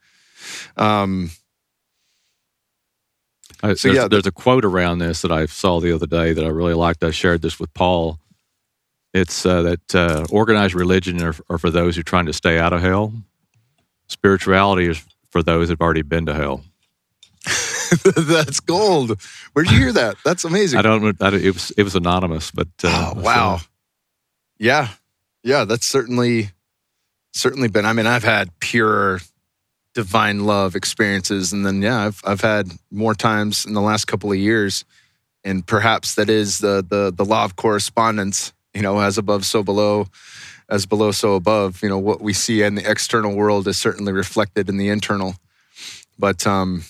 [0.76, 1.30] Um,
[3.62, 6.32] I, So, there's, yeah, there's a quote around this that I saw the other day
[6.32, 7.02] that I really liked.
[7.02, 8.18] I shared this with Paul.
[9.14, 12.58] It's uh, that uh, organized religion are, are for those who are trying to stay
[12.58, 13.12] out of hell.
[14.06, 16.62] Spirituality is for those who've already been to hell.
[18.16, 19.20] that's gold.
[19.52, 20.16] Where'd you hear that?
[20.24, 20.78] That's amazing.
[20.78, 21.22] I don't.
[21.22, 23.60] I don't it was it was anonymous, but uh, oh, wow.
[24.58, 24.88] Yeah.
[25.42, 25.64] Yeah.
[25.64, 26.50] That's certainly,
[27.32, 27.86] certainly been.
[27.86, 29.20] I mean, I've had pure
[29.98, 31.52] divine love experiences.
[31.52, 34.84] And then, yeah, I've, I've had more times in the last couple of years.
[35.42, 39.64] And perhaps that is the, the, the law of correspondence, you know, as above, so
[39.64, 40.06] below.
[40.68, 41.82] as below, so above.
[41.82, 45.34] You know, what we see in the external world is certainly reflected in the internal.
[46.18, 46.84] But um,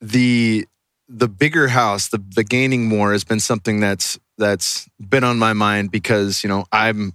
[0.00, 0.66] the
[1.08, 5.52] the bigger house, the the gaining more has been something that's that's been on my
[5.52, 7.12] mind because you know I'm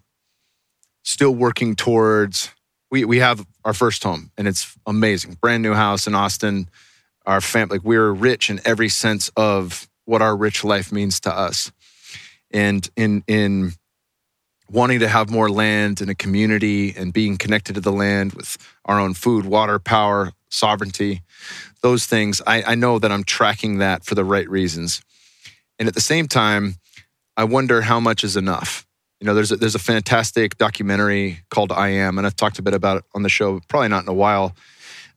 [1.03, 2.51] still working towards.
[2.91, 6.69] We we have our first home and it's amazing, brand new house in Austin.
[7.25, 11.33] Our family, like we're rich in every sense of what our rich life means to
[11.33, 11.71] us,
[12.51, 13.73] and in in
[14.69, 18.57] wanting to have more land in a community and being connected to the land with
[18.85, 21.21] our own food, water, power, sovereignty,
[21.81, 22.41] those things.
[22.47, 25.01] I, I know that I'm tracking that for the right reasons,
[25.79, 26.75] and at the same time,
[27.37, 28.85] I wonder how much is enough.
[29.21, 32.63] You know, there's a, there's a fantastic documentary called I Am, and I've talked a
[32.63, 34.55] bit about it on the show, probably not in a while.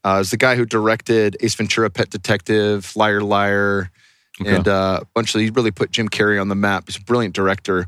[0.05, 3.90] Uh, it's the guy who directed Ace Ventura, Pet Detective, Liar Liar,
[4.43, 4.57] okay.
[4.57, 5.40] and uh, a bunch of.
[5.40, 6.85] He really put Jim Carrey on the map.
[6.87, 7.87] He's a brilliant director,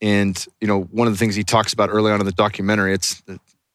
[0.00, 2.94] and you know, one of the things he talks about early on in the documentary,
[2.94, 3.22] it's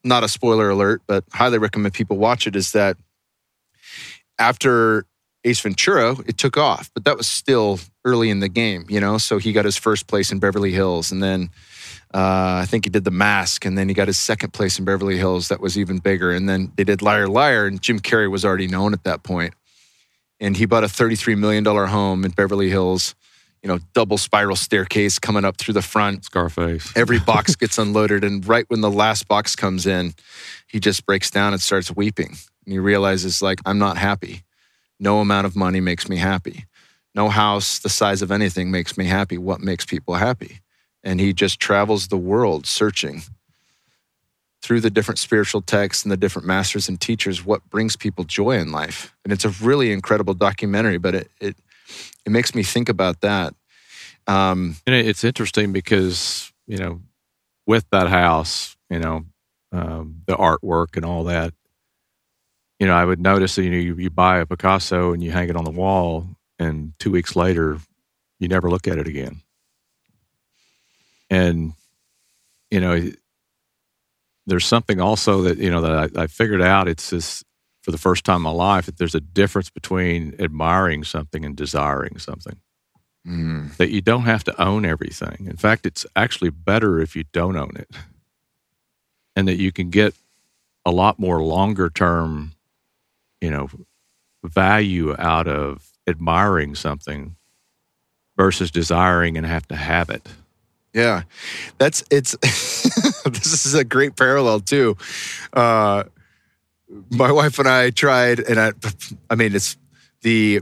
[0.03, 2.55] not a spoiler alert, but highly recommend people watch it.
[2.55, 2.97] Is that
[4.39, 5.05] after
[5.45, 9.17] Ace Ventura, it took off, but that was still early in the game, you know.
[9.17, 11.49] So he got his first place in Beverly Hills, and then
[12.13, 14.85] uh, I think he did The Mask, and then he got his second place in
[14.85, 15.49] Beverly Hills.
[15.49, 16.31] That was even bigger.
[16.31, 19.53] And then they did Liar Liar, and Jim Carrey was already known at that point.
[20.39, 23.13] And he bought a $33 million home in Beverly Hills,
[23.61, 26.25] you know, double spiral staircase coming up through the front.
[26.25, 26.91] Scarface.
[26.95, 28.23] Every box gets unloaded.
[28.23, 30.13] And right when the last box comes in,
[30.67, 32.37] he just breaks down and starts weeping.
[32.65, 34.43] And he realizes, like, I'm not happy.
[34.99, 36.65] No amount of money makes me happy.
[37.15, 39.37] No house the size of anything makes me happy.
[39.37, 40.59] What makes people happy?
[41.03, 43.21] And he just travels the world searching
[44.61, 48.57] through the different spiritual texts and the different masters and teachers what brings people joy
[48.57, 49.15] in life.
[49.23, 51.55] And it's a really incredible documentary, but it it,
[52.25, 53.53] it makes me think about that.
[54.27, 57.01] Um, and it's interesting because, you know,
[57.65, 59.25] with that house, you know,
[59.71, 61.53] um, the artwork and all that,
[62.79, 65.31] you know, I would notice that you know you, you buy a Picasso and you
[65.31, 66.25] hang it on the wall,
[66.57, 67.77] and two weeks later,
[68.39, 69.41] you never look at it again.
[71.29, 71.73] And
[72.71, 73.11] you know,
[74.47, 76.87] there's something also that you know that I, I figured out.
[76.87, 77.43] It's this
[77.81, 81.55] for the first time in my life that there's a difference between admiring something and
[81.55, 82.59] desiring something.
[83.27, 83.75] Mm.
[83.75, 85.47] That you don't have to own everything.
[85.49, 87.89] In fact, it's actually better if you don't own it,
[89.35, 90.15] and that you can get
[90.85, 92.53] a lot more longer term
[93.41, 93.69] you know,
[94.43, 97.35] value out of admiring something
[98.37, 100.27] versus desiring and have to have it.
[100.93, 101.23] Yeah,
[101.77, 102.35] that's it's.
[103.25, 104.97] this is a great parallel too.
[105.53, 106.03] Uh,
[107.11, 108.71] my wife and I tried, and I,
[109.29, 109.77] I mean, it's
[110.21, 110.61] the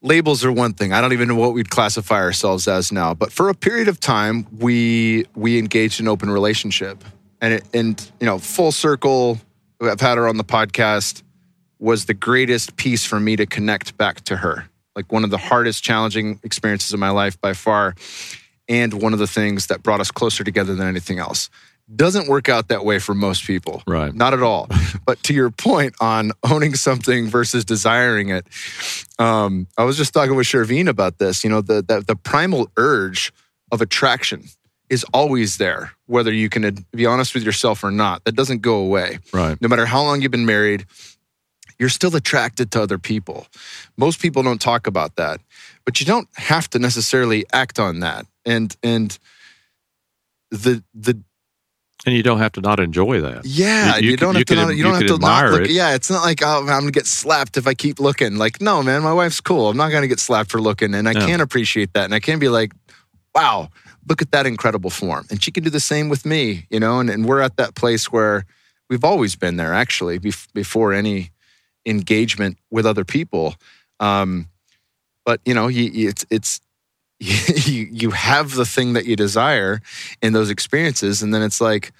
[0.00, 0.92] labels are one thing.
[0.92, 3.14] I don't even know what we'd classify ourselves as now.
[3.14, 7.04] But for a period of time, we we engaged in open relationship,
[7.42, 9.38] and it, and you know, full circle.
[9.80, 11.22] I've had her on the podcast
[11.78, 14.68] was the greatest piece for me to connect back to her.
[14.96, 17.94] Like one of the hardest, challenging experiences of my life by far.
[18.68, 21.48] And one of the things that brought us closer together than anything else.
[21.94, 23.82] Doesn't work out that way for most people.
[23.86, 24.14] Right.
[24.14, 24.68] Not at all.
[25.06, 28.46] but to your point on owning something versus desiring it,
[29.18, 31.44] um, I was just talking with Shervin about this.
[31.44, 33.32] You know, the, the, the primal urge
[33.72, 34.44] of attraction
[34.90, 38.24] is always there, whether you can be honest with yourself or not.
[38.24, 39.18] That doesn't go away.
[39.32, 39.60] Right.
[39.60, 40.86] No matter how long you've been married,
[41.78, 43.46] you're still attracted to other people.
[43.96, 45.40] Most people don't talk about that,
[45.84, 48.26] but you don't have to necessarily act on that.
[48.44, 49.18] And and
[50.50, 51.20] the the
[52.06, 53.44] and you don't have to not enjoy that.
[53.44, 54.54] Yeah, you, you, you don't have to.
[54.54, 55.62] Not, you, don't have to not look.
[55.62, 55.70] It.
[55.70, 58.36] Yeah, it's not like oh, I'm gonna get slapped if I keep looking.
[58.36, 59.68] Like, no, man, my wife's cool.
[59.68, 62.38] I'm not gonna get slapped for looking, and I can appreciate that, and I can
[62.38, 62.72] be like,
[63.34, 63.68] wow,
[64.08, 67.00] look at that incredible form, and she can do the same with me, you know.
[67.00, 68.46] And, and we're at that place where
[68.88, 70.18] we've always been there, actually,
[70.54, 71.30] before any
[71.88, 73.54] engagement with other people.
[73.98, 74.48] Um,
[75.24, 76.60] but you know, you, it's it's
[77.20, 79.80] you you have the thing that you desire
[80.22, 81.92] in those experiences, and then it's like,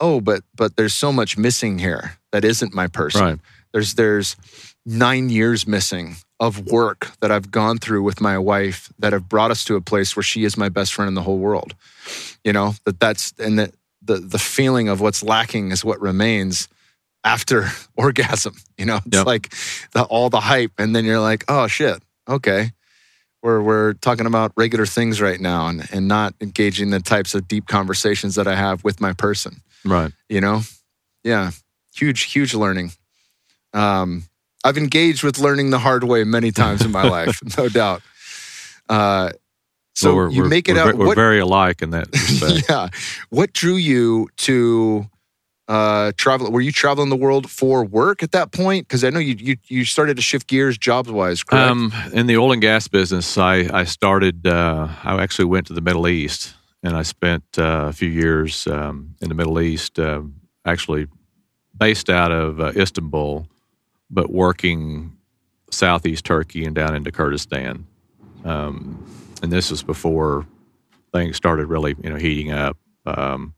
[0.00, 3.22] oh, but but there's so much missing here that isn't my person.
[3.22, 3.38] Right.
[3.72, 4.36] There's there's
[4.84, 9.52] nine years missing of work that I've gone through with my wife that have brought
[9.52, 11.74] us to a place where she is my best friend in the whole world.
[12.44, 13.72] You know that that's and that
[14.02, 16.68] the the feeling of what's lacking is what remains
[17.24, 17.66] after
[17.96, 18.54] orgasm.
[18.78, 19.26] You know, it's yep.
[19.26, 19.54] like
[19.92, 22.72] the, all the hype, and then you're like, oh shit, okay.
[23.42, 27.48] We're, we're talking about regular things right now and, and not engaging the types of
[27.48, 29.62] deep conversations that I have with my person.
[29.84, 30.12] Right.
[30.28, 30.60] You know?
[31.24, 31.50] Yeah.
[31.92, 32.92] Huge, huge learning.
[33.74, 34.26] Um,
[34.62, 38.02] I've engaged with learning the hard way many times in my life, no doubt.
[38.88, 39.30] Uh,
[39.94, 40.94] So Well, we're, you we're- make it we're, out.
[40.94, 42.66] We're what, very alike in that respect.
[42.68, 42.88] yeah.
[43.30, 45.06] What drew you to
[45.68, 46.50] uh, travel?
[46.50, 48.86] Were you traveling the world for work at that point?
[48.86, 51.42] Because I know you, you you started to shift gears jobs wise?
[51.50, 54.46] Um, in the oil and gas business, I I started.
[54.46, 58.66] Uh, I actually went to the Middle East, and I spent uh, a few years
[58.66, 59.98] um, in the Middle East.
[59.98, 60.22] Uh,
[60.64, 61.06] actually,
[61.76, 63.46] based out of uh, Istanbul,
[64.10, 65.16] but working
[65.70, 67.86] southeast Turkey and down into Kurdistan.
[68.44, 69.04] Um,
[69.42, 70.46] and this was before
[71.12, 72.76] things started really, you know, heating up.
[73.06, 73.54] Um,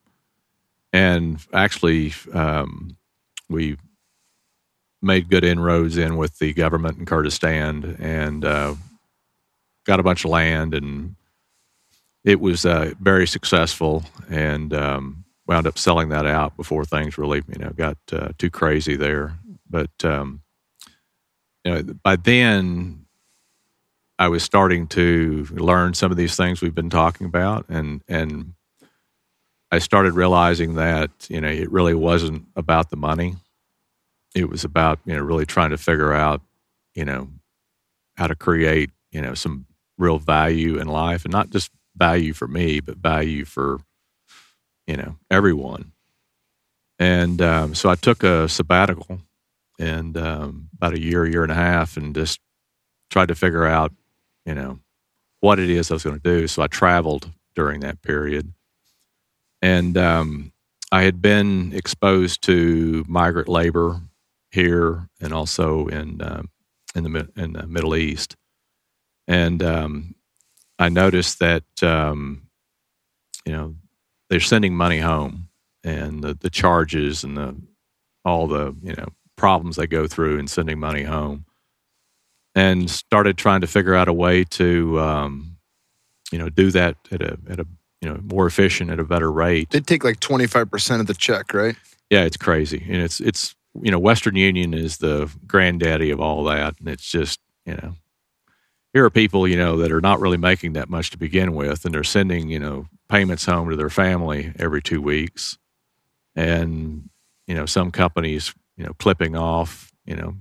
[0.95, 2.97] and actually, um,
[3.49, 3.77] we
[5.03, 8.77] made good inroads in with the government in Kurdistan and uh,
[9.87, 11.17] got a bunch of land, and
[12.23, 14.05] it was uh, very successful.
[14.31, 18.51] And um, wound up selling that out before things really, you know, got uh, too
[18.51, 19.37] crazy there.
[19.69, 20.43] But um,
[21.65, 23.07] you know, by then,
[24.17, 28.53] I was starting to learn some of these things we've been talking about, and and
[29.75, 33.35] I started realizing that you know it really wasn't about the money.
[34.33, 36.43] It was about you know really trying to figure out
[36.95, 37.29] you know
[38.17, 39.67] how to create you know some
[39.99, 43.81] real value in life and not just value for me but value for
[44.87, 45.91] you know everyone.
[47.01, 49.19] And um, so i took a sabbatical
[49.81, 52.39] and um, about a year year and a half and just
[53.11, 53.93] tried to figure out
[54.47, 54.79] you know
[55.41, 56.47] what it is i was going to do.
[56.47, 58.53] So i traveled during that period
[59.65, 60.53] and um,
[60.93, 64.01] i had been exposed to migrant labor
[64.55, 66.49] here and also in um,
[66.95, 68.37] in the in the Middle East,
[69.27, 70.15] and um,
[70.79, 72.49] I noticed that um,
[73.45, 73.75] you know
[74.31, 75.49] they're sending money home,
[75.83, 77.57] and the, the charges and the
[78.25, 81.45] all the you know problems they go through in sending money home,
[82.55, 85.57] and started trying to figure out a way to um,
[86.31, 87.67] you know do that at a at a
[88.05, 89.71] you know more efficient at a better rate.
[89.71, 91.75] They take like twenty five percent of the check, right?
[92.11, 96.45] Yeah, it's crazy, and it's it's you know Western Union is the granddaddy of all
[96.45, 97.95] that, and it's just you know
[98.93, 101.87] here are people you know that are not really making that much to begin with,
[101.87, 105.57] and they're sending you know payments home to their family every two weeks,
[106.37, 107.09] and
[107.47, 110.35] you know some companies you know clipping off you know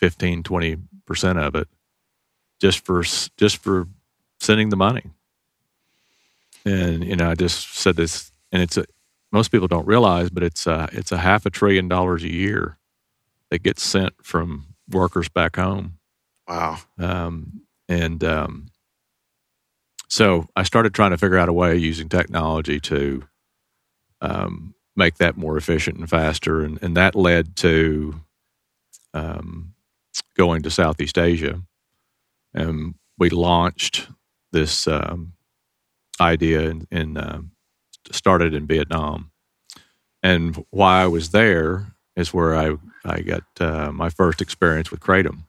[0.00, 1.68] 15 20 percent of it
[2.58, 3.86] just for just for
[4.40, 5.10] sending the money,
[6.64, 8.84] and you know I just said this, and it's a
[9.32, 12.78] most people don't realize, but it's a, it's a half a trillion dollars a year
[13.50, 15.98] that gets sent from workers back home.
[16.46, 16.78] Wow.
[16.98, 18.66] Um, and um,
[20.08, 23.24] so I started trying to figure out a way using technology to
[24.20, 26.60] um, make that more efficient and faster.
[26.62, 28.20] And, and that led to
[29.14, 29.74] um,
[30.36, 31.62] going to Southeast Asia.
[32.52, 34.08] And we launched
[34.52, 35.32] this um,
[36.20, 37.52] idea and, um
[38.10, 39.30] started in Vietnam.
[40.22, 45.00] And why I was there is where I, I got uh, my first experience with
[45.00, 45.44] Kratom.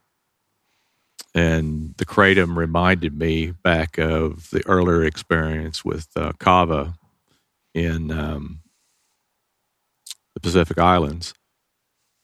[1.36, 6.96] And the Kratom reminded me back of the earlier experience with uh, Kava
[7.74, 8.62] in um,
[10.36, 11.34] the Pacific Islands.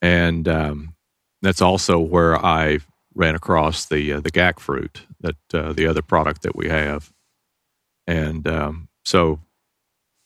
[0.01, 0.95] And um,
[1.41, 2.79] that's also where I
[3.15, 7.11] ran across the, uh, the GAC fruit, that uh, the other product that we have.
[8.10, 9.39] And um, so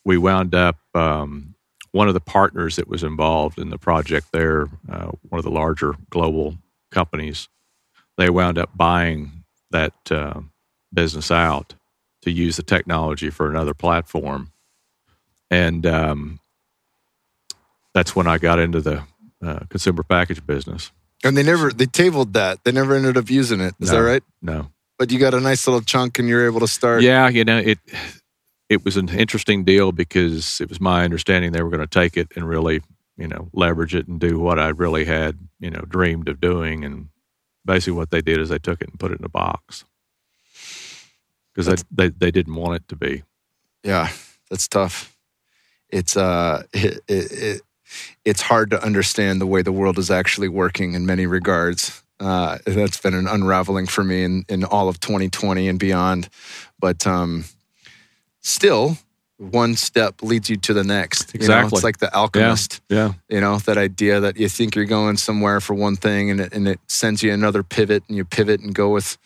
[0.06, 1.54] we wound up um,
[1.92, 5.52] one of the partners that was involved in the project there, uh, one of the
[5.52, 6.58] larger global
[6.92, 7.50] companies,
[8.18, 10.40] they wound up buying that uh,
[10.94, 11.76] business out
[12.22, 14.54] to use the technology for another platform.
[15.52, 16.40] And um,
[17.94, 19.04] that's when I got into the
[19.44, 20.94] uh, consumer package business.
[21.22, 22.64] And they never they tabled that.
[22.64, 23.76] They never ended up using it.
[23.82, 24.24] Is that right?
[24.42, 24.72] No.
[25.04, 27.02] But you got a nice little chunk, and you're able to start.
[27.02, 27.78] Yeah, you know, it
[28.70, 32.16] it was an interesting deal because it was my understanding they were going to take
[32.16, 32.82] it and really,
[33.18, 36.86] you know, leverage it and do what I really had, you know, dreamed of doing.
[36.86, 37.10] And
[37.66, 39.84] basically, what they did is they took it and put it in a box
[41.54, 43.24] because they, they they didn't want it to be.
[43.84, 44.08] Yeah,
[44.50, 45.14] that's tough.
[45.90, 47.62] It's uh, it, it, it,
[48.24, 52.04] it's hard to understand the way the world is actually working in many regards.
[52.20, 56.30] Uh, that's been an unraveling for me in, in all of 2020 and beyond.
[56.80, 57.44] But um,
[58.42, 58.98] still,
[59.38, 61.34] one step leads you to the next.
[61.34, 61.78] You know, Exactly.
[61.78, 62.82] it's like the alchemist.
[62.90, 66.40] Yeah, You know that idea that you think you're going somewhere for one thing, and
[66.40, 69.18] it, and it sends you another pivot, and you pivot and go with,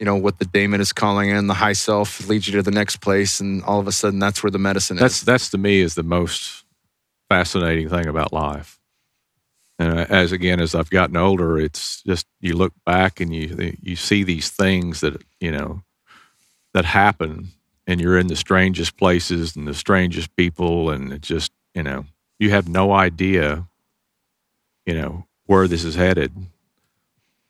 [0.00, 1.48] you know, what the daemon is calling in.
[1.48, 4.42] The high self leads you to the next place, and all of a sudden, that's
[4.42, 5.24] where the medicine that's is.
[5.24, 6.64] that's to me is the most
[7.28, 8.77] fascinating thing about life.
[9.78, 13.76] And uh, as again as I've gotten older, it's just you look back and you
[13.80, 15.82] you see these things that you know
[16.74, 17.48] that happen
[17.86, 22.06] and you're in the strangest places and the strangest people, and it just you know
[22.38, 23.66] you have no idea,
[24.84, 26.32] you know where this is headed,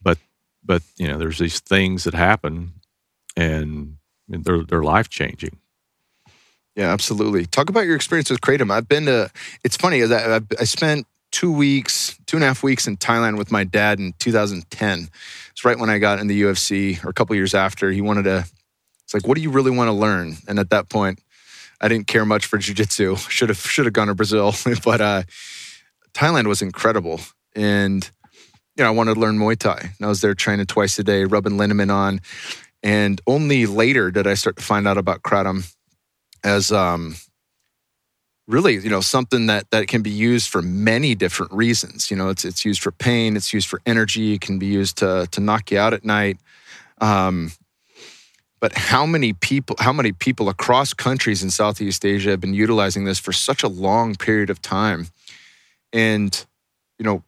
[0.02, 0.18] but
[0.62, 2.72] but you know there's these things that happen,
[3.36, 3.96] and
[4.28, 5.58] they're they're life changing.
[6.76, 7.44] Yeah, absolutely.
[7.46, 8.70] Talk about your experience with kratom.
[8.70, 9.32] I've been to.
[9.64, 10.04] It's funny.
[10.04, 13.98] I, I spent two weeks, two and a half weeks in Thailand with my dad
[13.98, 15.08] in 2010.
[15.50, 17.90] It's right when I got in the UFC, or a couple years after.
[17.90, 18.44] He wanted to.
[19.04, 20.36] It's like, what do you really want to learn?
[20.46, 21.20] And at that point,
[21.80, 23.16] I didn't care much for jiu-jitsu.
[23.28, 24.54] Should have should have gone to Brazil,
[24.84, 25.22] but uh,
[26.14, 27.20] Thailand was incredible,
[27.54, 28.08] and
[28.76, 29.78] you know I wanted to learn Muay Thai.
[29.78, 32.20] And I was there training twice a day, rubbing liniment on,
[32.82, 35.72] and only later did I start to find out about kratom
[36.44, 37.16] as um,
[38.48, 42.30] really you know something that that can be used for many different reasons you know
[42.30, 45.40] it's it's used for pain it's used for energy it can be used to to
[45.40, 46.38] knock you out at night
[47.00, 47.52] um,
[48.60, 53.04] but how many people how many people across countries in southeast asia have been utilizing
[53.04, 55.08] this for such a long period of time
[55.92, 56.46] and
[56.98, 57.22] you know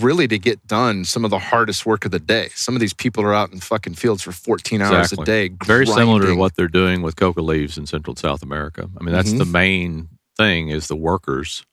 [0.00, 2.94] really to get done some of the hardest work of the day some of these
[2.94, 5.22] people are out in fucking fields for 14 hours Exactly.
[5.22, 8.42] a day Very similar to what they're doing with coca leaves in Central and South
[8.42, 8.88] America.
[8.98, 9.38] I mean, that's Mhm.
[9.38, 11.64] the main thing is the workers.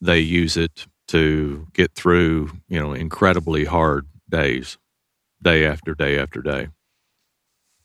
[0.00, 4.78] They use it to get through, you know, incredibly hard days,
[5.42, 6.68] day after day after day.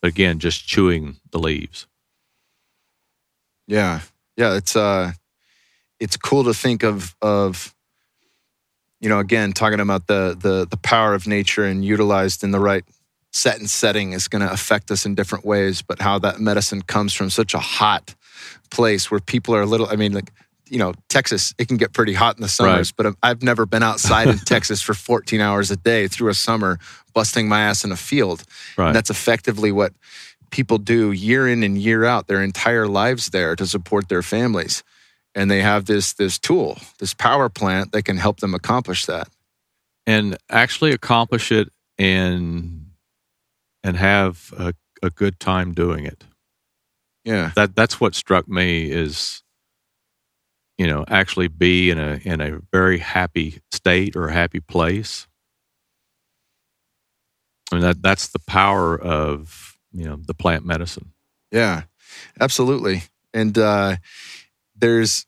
[0.01, 1.87] But again, just chewing the leaves.
[3.67, 4.01] Yeah.
[4.37, 5.11] Yeah, it's uh
[5.99, 7.75] it's cool to think of of
[9.01, 12.59] you know, again, talking about the the the power of nature and utilized in the
[12.59, 12.83] right
[13.31, 16.81] set and setting is going to affect us in different ways, but how that medicine
[16.81, 18.15] comes from such a hot
[18.71, 20.31] place where people are a little I mean like
[20.71, 23.81] you know, Texas, it can get pretty hot in the summers, but I've never been
[23.81, 26.77] outside in Texas for 14 hours a day through a summer,
[27.15, 28.43] busting my ass in a field.
[28.77, 28.87] Right.
[28.87, 29.93] And that's effectively what
[30.51, 34.83] people do year in and year out, their entire lives there to support their families.
[35.33, 39.27] And they have this this tool, this power plant that can help them accomplish that.
[40.09, 42.87] and actually accomplish it and
[43.83, 46.23] and have a, a good time doing it.
[47.25, 47.51] Yeah.
[47.55, 49.43] that that's what struck me is
[50.77, 55.27] you know actually be in a in a very happy state or a happy place
[57.71, 61.11] I mean that that's the power of you know the plant medicine
[61.51, 61.83] Yeah.
[62.39, 63.03] Absolutely.
[63.33, 63.97] And uh
[64.75, 65.25] there's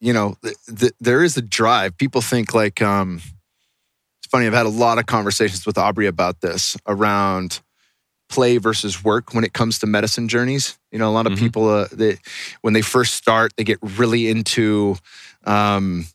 [0.00, 1.96] you know, th- th- there is a drive.
[1.96, 3.20] People think like um
[4.18, 7.60] it's funny, I've had a lot of conversations with Aubrey about this around
[8.28, 10.78] play versus work when it comes to medicine journeys.
[10.90, 11.38] You know, a lot of Mhm.
[11.38, 12.18] people uh, they
[12.62, 14.96] when they first start, they get really into
[15.44, 16.06] um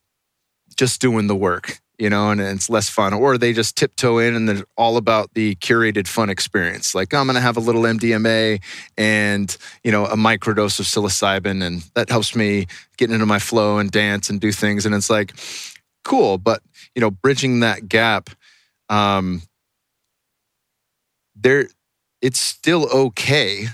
[0.75, 3.13] just doing the work, you know, and it's less fun.
[3.13, 6.95] Or they just tiptoe in and they're all about the curated fun experience.
[6.95, 8.59] Like, I'm going to have a little MDMA
[8.97, 13.77] and, you know, a microdose of psilocybin, and that helps me get into my flow
[13.77, 14.85] and dance and do things.
[14.85, 15.33] And it's like,
[16.03, 16.37] cool.
[16.37, 16.63] But,
[16.95, 18.29] you know, bridging that gap,
[18.89, 19.41] um,
[21.35, 21.67] there,
[22.21, 23.67] it's still okay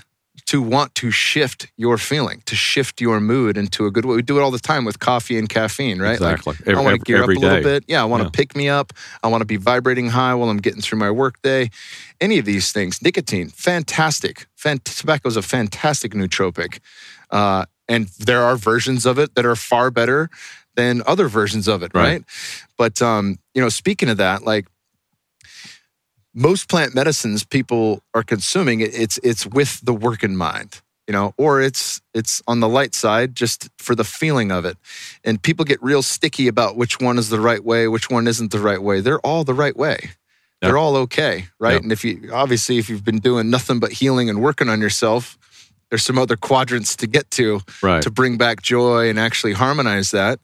[0.46, 4.16] to want to shift your feeling, to shift your mood into a good way.
[4.16, 6.18] We do it all the time with coffee and caffeine, right?
[6.18, 7.62] Like, exactly I want to gear up a little day.
[7.62, 7.84] bit.
[7.86, 8.30] Yeah, I want to Yeah.
[8.32, 8.94] pick me up.
[9.22, 11.68] I want to be vibrating high while I'm getting through my workday.
[12.18, 14.46] Any of these things, nicotine, fantastic.
[14.56, 16.78] Fan- tobacco is a fantastic nootropic,
[17.30, 20.30] uh, and there are versions of it that are far better
[20.76, 22.04] than other versions of it, right?
[22.04, 22.24] Right.
[22.78, 24.66] But um, you know, speaking of that, like
[26.38, 30.80] most plant medicines people are consuming, it's it's with the work in mind.
[31.06, 34.76] You know, or it's it's on the light side just for the feeling of it
[35.24, 38.52] and people get real sticky about which one is the right way, which one isn't
[38.52, 39.00] the right way.
[39.00, 40.10] They're all the right way.
[40.60, 41.74] They're all okay, right?
[41.74, 41.82] Yep.
[41.82, 45.38] And if you obviously if you've been doing nothing but healing and working on yourself,
[45.88, 50.10] there's some other quadrants to get to right to bring back joy and actually harmonize
[50.10, 50.40] that.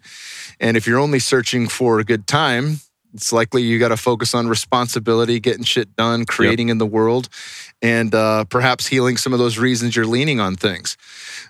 [0.61, 2.81] And if you're only searching for a good time,
[3.15, 7.29] it's likely you got to focus on responsibility, getting shit done, creating in the world,
[7.81, 10.97] and uh, perhaps healing some of those reasons you're leaning on things.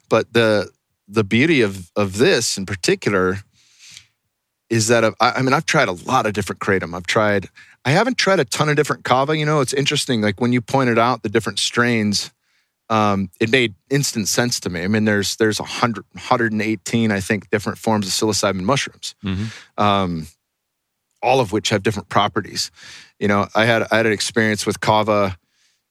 [0.09, 0.71] But the
[1.09, 3.39] the beauty of of this in particular
[4.71, 6.95] is that I've, I I mean I've tried a lot of different kratom.
[6.95, 7.49] I've tried
[7.85, 9.37] I haven't tried a ton of different kava.
[9.37, 10.23] You know, it's interesting.
[10.23, 12.31] Like when you pointed out the different strains,
[12.89, 14.83] um, it made instant sense to me.
[14.83, 19.51] I mean, there's there's 100, 118, I think, different forms of psilocybin mushrooms, Mhm.
[19.79, 20.27] um,
[21.25, 22.70] all of which have different properties.
[23.18, 25.37] You know, I had I had an experience with kava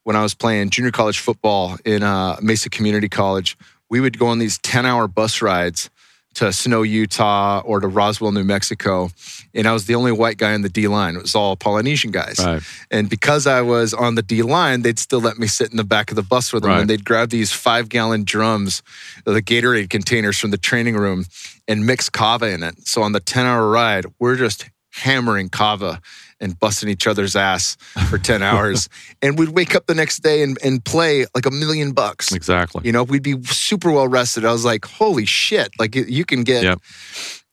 [0.04, 3.58] when I was playing junior college football in uh, Mesa Community College.
[3.90, 5.90] We would go on these 10 hour bus rides
[6.36, 9.12] to Snow, Utah, or to Roswell, New Mexico,
[9.54, 11.16] and I was the only white guy on the D line.
[11.16, 12.64] It was all Polynesian guys, Right.
[12.90, 15.84] and because I was on the D line, they'd still let me sit in the
[15.84, 16.82] back of the bus with them, Right.
[16.82, 18.82] and they'd grab these five gallon drums,
[19.26, 21.26] the Gatorade containers from the training room,
[21.68, 22.88] and mix kava in it.
[22.88, 26.00] So on the ten hour ride, we're just hammering kava
[26.40, 27.76] and busting each other's ass
[28.10, 28.90] for 10 hours.
[29.22, 32.32] and we'd wake up the next day and, and play like a million bucks.
[32.34, 32.82] Exactly.
[32.86, 34.44] You know, we'd be super well rested.
[34.46, 35.70] I was like, holy shit.
[35.80, 36.80] Like you- can get, Yep.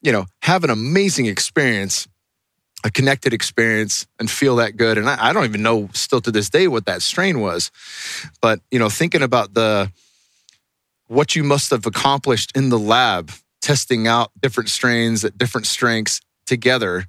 [0.02, 2.08] you know, have an amazing experience,
[2.84, 4.98] a connected experience and feel that good.
[4.98, 7.70] And I, I don't even know still to this day what that strain was.
[8.40, 9.90] But, you know, thinking about the,
[11.06, 13.30] what you must have accomplished in the lab,
[13.60, 17.04] testing out different strains at different strengths together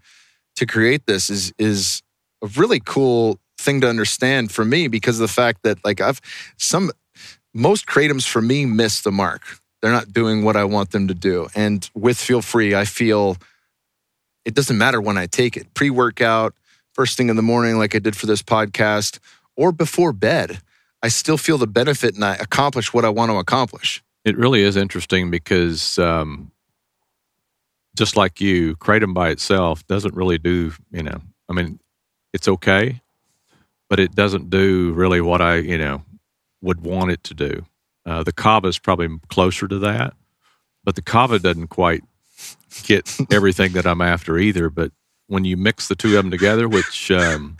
[0.55, 2.01] to create this is, is
[2.43, 6.19] a really cool thing to understand for me because of the fact that like I've
[6.57, 6.91] some
[7.53, 9.41] most kratom's for me miss the mark.
[9.81, 11.47] They're not doing what I want them to do.
[11.55, 13.37] And with Feel Free, I feel
[14.45, 16.53] it doesn't matter when I take it pre workout,
[16.93, 19.19] first thing in the morning, like I did for this podcast,
[19.55, 20.61] or before bed.
[21.03, 24.03] I still feel the benefit and I accomplish what I want to accomplish.
[24.23, 26.51] It really is interesting because, um,
[27.95, 30.73] just like you, kratom by itself doesn't really do.
[30.91, 31.79] You know, I mean,
[32.33, 33.01] it's okay,
[33.89, 36.03] but it doesn't do really what I you know
[36.61, 37.65] would want it to do.
[38.05, 40.13] Uh, the kava is probably closer to that,
[40.83, 42.03] but the kava doesn't quite
[42.83, 44.69] get everything that I'm after either.
[44.69, 44.91] But
[45.27, 47.57] when you mix the two of them together, which um,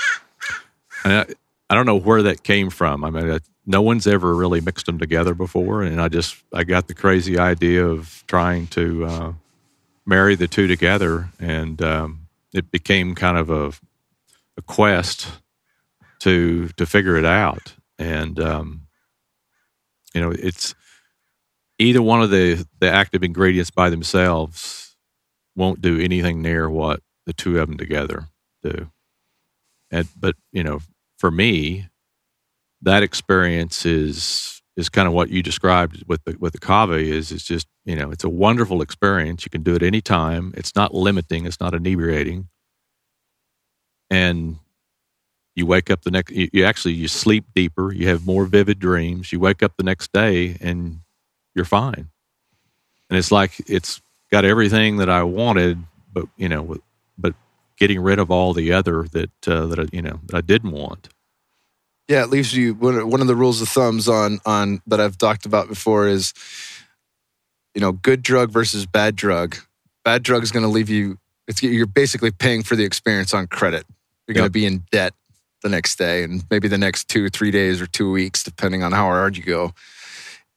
[1.05, 1.25] I,
[1.69, 3.03] I don't know where that came from.
[3.03, 6.63] I mean, I, no one's ever really mixed them together before, and I just I
[6.63, 9.34] got the crazy idea of trying to uh,
[10.06, 13.68] marry the two together, and um, it became kind of a,
[14.58, 15.28] a quest
[16.20, 17.76] to to figure it out.
[17.97, 18.88] And um,
[20.14, 20.76] you know, it's
[21.80, 24.95] either one of the the active ingredients by themselves
[25.56, 28.28] won't do anything near what the two of them together
[28.64, 28.91] do.
[29.89, 30.80] And but you know,
[31.18, 31.88] for me,
[32.82, 37.32] that experience is is kind of what you described with the with the kava is
[37.32, 39.45] it's just you know it's a wonderful experience.
[39.45, 40.53] You can do it anytime.
[40.55, 41.45] It's not limiting.
[41.45, 42.47] It's not inebriating,
[44.09, 44.57] and
[45.55, 46.32] you wake up the next.
[46.34, 47.91] You, you actually you sleep deeper.
[47.91, 49.32] You have more vivid dreams.
[49.32, 50.99] You wake up the next day and
[51.53, 52.09] you're fine.
[53.09, 54.01] And it's like it's
[54.32, 55.80] got everything that I wanted,
[56.13, 56.78] but you know,
[57.17, 57.36] but
[57.78, 60.72] getting rid of all the other that uh, that I, you know that I didn't
[60.72, 61.09] want.
[62.12, 65.18] Yeah, it leaves you one one of the rules of thumbs on on that I've
[65.18, 66.34] talked about before is
[67.74, 69.55] you know, good drug versus bad drug.
[70.03, 73.47] Bad drug is going to leave you it's you're basically paying for the experience on
[73.47, 73.86] credit.
[74.28, 75.14] You're going to be in debt
[75.64, 78.91] the next day and maybe the next 2 3 days or 2 weeks depending on
[78.91, 79.74] how hard you go.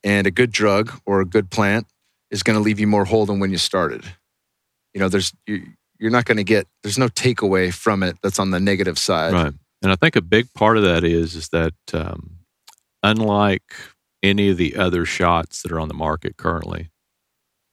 [0.03, 1.87] And a good drug or a good plant
[2.31, 4.05] is going to leave you more whole than when you started.
[4.93, 5.63] You know, there's you,
[5.99, 9.33] you're not going to get there's no takeaway from it that's on the negative side.
[9.33, 9.55] Right.
[9.85, 12.39] And I think a big part of that is is that um,
[13.03, 13.75] unlike
[14.23, 16.89] any of the other shots that are on the market currently,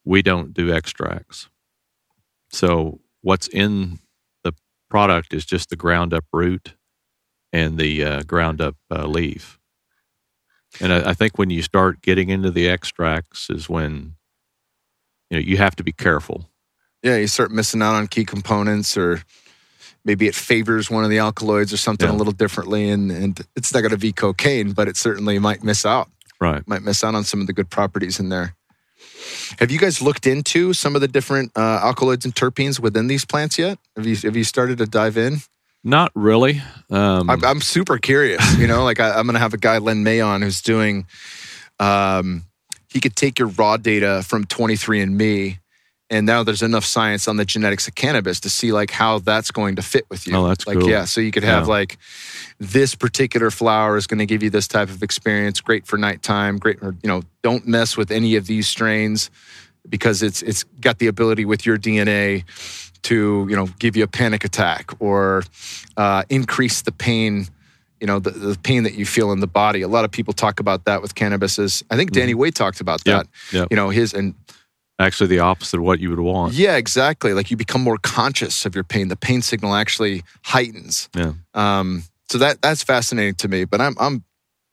[0.04, 1.48] we don't do extracts.
[2.52, 4.00] So what's in
[4.44, 4.54] the
[4.90, 6.74] product is just the ground up root
[7.54, 9.58] and the uh, ground up uh, leaf.
[10.82, 14.16] And I, I think when you start getting into the extracts is when
[15.30, 16.50] you know you have to be careful.
[17.04, 19.24] Yeah, you start missing out on key components, or
[20.06, 22.16] maybe it favors one of the alkaloids or something Yeah.
[22.16, 25.64] a little differently, and, and it's not going to be cocaine, but it certainly might
[25.64, 26.10] miss out.
[26.40, 26.68] Right.
[26.68, 28.56] Might miss out on some of the good properties in there.
[29.60, 33.26] Have you guys looked into some of the different uh, alkaloids and terpenes within these
[33.26, 33.78] plants yet?
[33.96, 35.38] Have you have you started to dive in?
[35.84, 36.62] Not really.
[36.90, 38.58] Um, I'm, I'm super curious.
[38.58, 41.06] You know, like I, I'm going to have a guy, Len May, on who's doing.
[41.80, 42.44] Um,
[42.90, 45.60] he could take your raw data from 23andMe,
[46.12, 49.50] and now there's enough science on the genetics of cannabis to see like how that's
[49.50, 50.36] going to fit with you.
[50.36, 50.90] Oh, that's like cool.
[50.90, 51.06] yeah.
[51.06, 51.74] So you could have Yeah.
[51.74, 51.98] like
[52.60, 55.62] this particular flower is going to give you this type of experience.
[55.62, 56.58] Great for nighttime.
[56.60, 59.32] Great, or, you know, don't mess with any of these strains
[59.90, 62.44] because it's it's got the ability with your DNA
[63.04, 65.44] to you know give you a panic attack or
[65.98, 67.48] uh, increase the pain
[68.00, 70.34] you know the, the pain that you feel in the body a lot of people
[70.34, 73.68] talk about that with cannabis as i think danny Way talked about Yep, that yep.
[73.72, 74.36] you know his and
[75.02, 76.54] actually the opposite of what you would want.
[76.54, 81.10] yeah exactly like you become more conscious of your pain the pain signal actually heightens
[81.16, 81.34] Yeah.
[81.54, 84.24] um, so that that's fascinating to me but i'm i'm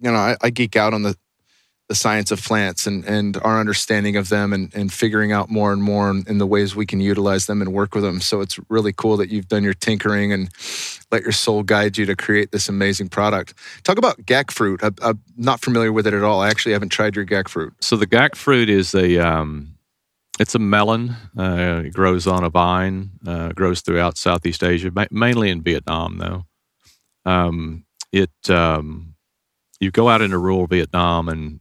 [0.01, 1.16] you know i, I geek out on the
[1.89, 5.72] the science of plants and, and our understanding of them and, and figuring out more
[5.72, 8.20] and more in, in the ways we can utilize them and work with them.
[8.20, 10.51] So it's really cool that you've done your tinkering and
[11.11, 13.55] let your soul guide you to create this amazing product.
[13.85, 14.85] Talk about GAC fruit.
[14.85, 16.43] I, I'm not familiar with it at all.
[16.43, 17.72] I actually haven't tried your GAC fruit.
[17.81, 19.72] So the GAC fruit is a um,
[20.39, 21.16] it's a melon.
[21.36, 23.11] Uh, it grows on a vine.
[23.26, 26.45] Uh, grows throughout Southeast Asia, ma- mainly in Vietnam, though.
[27.24, 29.14] Um, it um,
[29.80, 31.61] you go out into rural Vietnam, and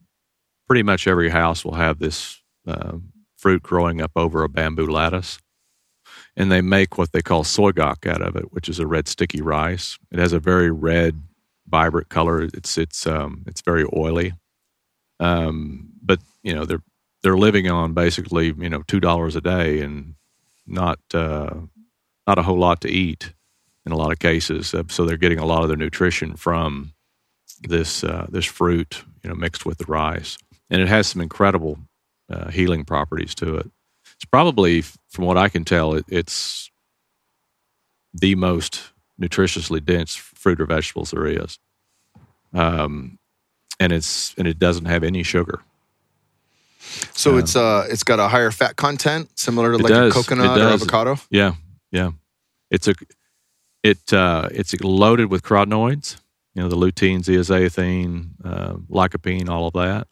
[0.68, 2.98] pretty much every house will have this uh,
[3.38, 5.40] fruit growing up over a bamboo lattice,
[6.36, 9.08] and they make what they call soy gok out of it, which is a red
[9.08, 9.98] sticky rice.
[10.12, 11.22] It has a very red,
[11.68, 12.44] vibrant color.
[12.44, 14.34] It's it's um, it's very oily.
[15.20, 16.84] Um, but you know they're
[17.28, 20.16] they're living on basically you know two dollars a day and
[20.66, 21.54] not uh,
[22.26, 23.34] not a whole lot to eat
[23.86, 24.74] in a lot of cases.
[24.74, 26.94] Uh, so they're getting a lot of their nutrition from
[27.68, 30.38] this uh, this fruit, you know, mixed with the rice,
[30.70, 31.78] and it has some incredible
[32.30, 33.70] uh, healing properties to it.
[34.16, 36.72] It's probably, from what I can tell, it, it's
[38.14, 41.60] the most nutritiously dense fruit or vegetables there is.
[42.54, 43.20] Um,
[43.82, 45.60] and it's and it doesn't have any sugar.
[47.14, 50.12] So um, it's uh it's got a higher fat content, similar to like does.
[50.12, 51.18] a coconut or avocado.
[51.30, 51.54] Yeah,
[51.92, 52.12] yeah.
[52.70, 52.96] It's a
[53.84, 56.18] it uh, it's loaded with carotenoids.
[56.54, 60.08] You know the lutein, zeaxanthin, uh, lycopene, all of that.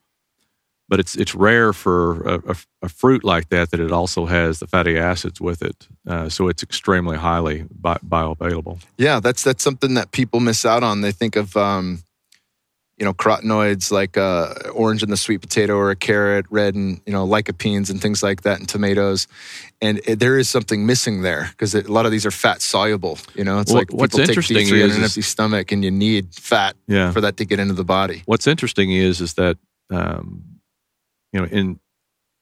[0.88, 4.60] But it's it's rare for a, a, a, fruit like that that it also has
[4.60, 5.88] the fatty acids with it.
[6.08, 8.84] Uh, so it's extremely highly bi- bioavailable.
[8.96, 11.02] Yeah, that's that's something that people miss out on.
[11.02, 12.04] They think of um,
[12.98, 17.02] you know carotenoids like uh, orange and the sweet potato or a carrot, red and
[17.06, 19.28] you know lycopenes and things like that in tomatoes,
[19.82, 23.18] and it, there is something missing there because a lot of these are fat soluble.
[23.36, 26.34] You know, it's well, like what's interesting take is an empty stomach and you need
[26.34, 27.12] fat yeah.
[27.12, 28.24] for that to get into the body.
[28.26, 29.58] What's interesting is is that
[29.90, 30.44] um,
[31.34, 31.80] you know in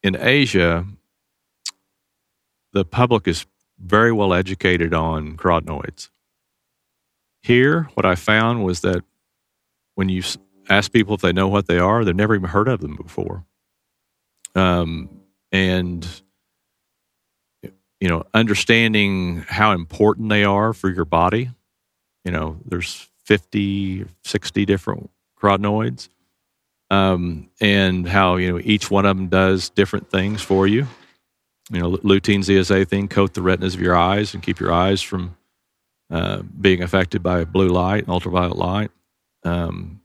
[0.03, 0.85] in Asia,
[2.73, 3.47] the public is
[3.79, 6.09] very well educated on carotenoids.
[7.41, 9.03] Here, what I found was that
[9.95, 10.21] when you
[10.69, 13.45] ask people if they know what they are, they've never even heard of them before.
[14.55, 16.07] Um, and
[18.03, 21.49] you know, understanding how important they are for your body.
[22.25, 25.09] You know, there's 50, 60 different
[25.41, 26.09] carotenoids,
[26.89, 30.85] um, and how you know each one of them does different things for you.
[31.71, 35.37] You know, lutein, zeaxanthin coat the retinas of your eyes and keep your eyes from
[36.11, 38.91] uh, being affected by blue light and ultraviolet light.
[39.45, 40.01] Um,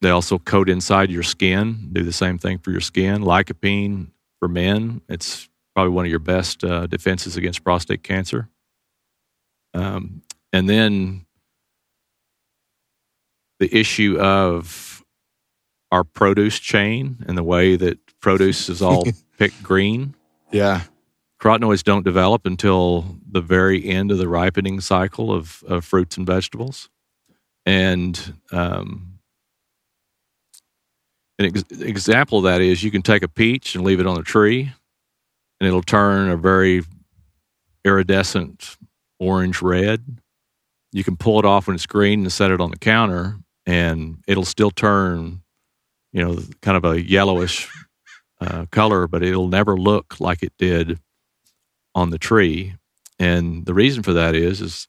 [0.00, 3.22] they also coat inside your skin, do the same thing for your skin.
[3.22, 8.48] Lycopene for men, it's probably one of your best uh, defenses against prostate cancer.
[9.74, 10.22] Um,
[10.52, 11.26] and then
[13.58, 15.04] the issue of
[15.90, 19.04] our produce chain and the way that produce is all
[19.38, 20.14] picked green.
[20.52, 20.82] Yeah.
[21.40, 26.26] Carotenoids don't develop until the very end of the ripening cycle of, of fruits and
[26.26, 26.88] vegetables.
[27.64, 29.07] And um,
[31.38, 34.18] an ex- example of that is you can take a peach and leave it on
[34.18, 34.72] a tree,
[35.60, 36.82] and it'll turn a very
[37.84, 38.76] iridescent
[39.18, 40.20] orange red.
[40.92, 44.22] You can pull it off when it's green and set it on the counter, and
[44.26, 45.42] it'll still turn,
[46.12, 47.68] you know, kind of a yellowish
[48.40, 50.98] uh, color, but it'll never look like it did
[51.94, 52.74] on the tree.
[53.18, 54.88] And the reason for that is, is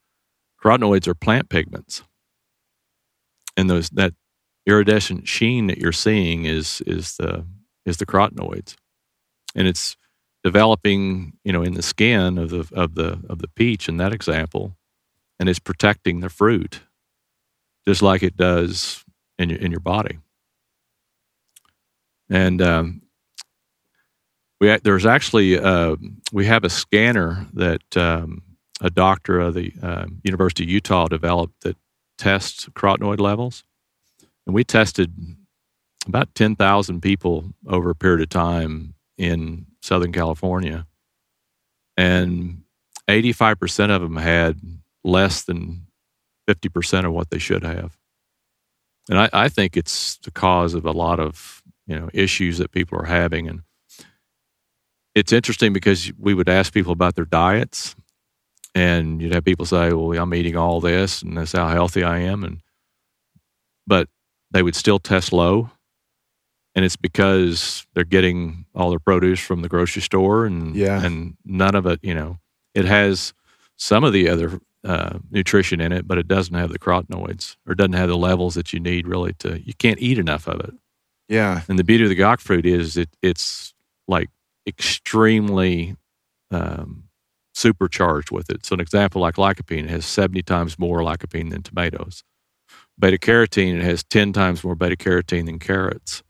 [0.64, 2.04] carotenoids are plant pigments
[3.60, 4.14] and those that
[4.66, 7.46] iridescent sheen that you're seeing is is the
[7.86, 8.76] is the carotenoids,
[9.56, 9.96] and it's
[10.44, 14.14] developing you know in the skin of the of the of the peach in that
[14.14, 14.76] example,
[15.40, 16.82] and it's protecting the fruit,
[17.88, 19.04] just like it does
[19.38, 20.20] in your in your body.
[22.30, 23.02] And um,
[24.60, 25.96] we there's actually uh,
[26.32, 28.44] we have a scanner that um,
[28.82, 31.78] a doctor of the uh, University of Utah developed that
[32.18, 33.64] tests carotenoid levels.
[34.50, 35.14] And we tested
[36.08, 40.88] about 10,000 people over a period of time in Southern California.
[41.96, 42.64] And
[43.08, 44.60] 85% of them had
[45.04, 45.86] less than
[46.48, 47.96] 50% of what they should have.
[49.08, 52.72] And I, I think it's the cause of a lot of you know issues that
[52.72, 53.48] people are having.
[53.48, 53.62] And
[55.14, 57.96] it's interesting because we would ask people about their diets
[58.74, 62.18] and you'd have people say, "Well, I'm eating all this, and that's how healthy I
[62.22, 62.62] am," and
[63.86, 64.10] but
[64.52, 65.70] they would still test low,
[66.76, 71.04] and it's because they're getting all their produce from the grocery store, and yeah.
[71.04, 72.40] and none of it, you know,
[72.74, 73.34] it has
[73.78, 77.76] some of the other uh, nutrition in it, but it doesn't have the carotenoids or
[77.76, 79.62] doesn't have the levels that you need really to.
[79.62, 80.74] You can't eat enough of it.
[81.28, 83.74] Yeah, and the beauty of the GAC fruit is it it's
[84.08, 84.30] like
[84.66, 85.96] extremely
[86.52, 87.04] um,
[87.54, 88.66] supercharged with it.
[88.66, 92.24] So, an example like lycopene has 70 times more lycopene than tomatoes.
[93.00, 96.22] Beta carotene it has 10 times more beta carotene than carrots.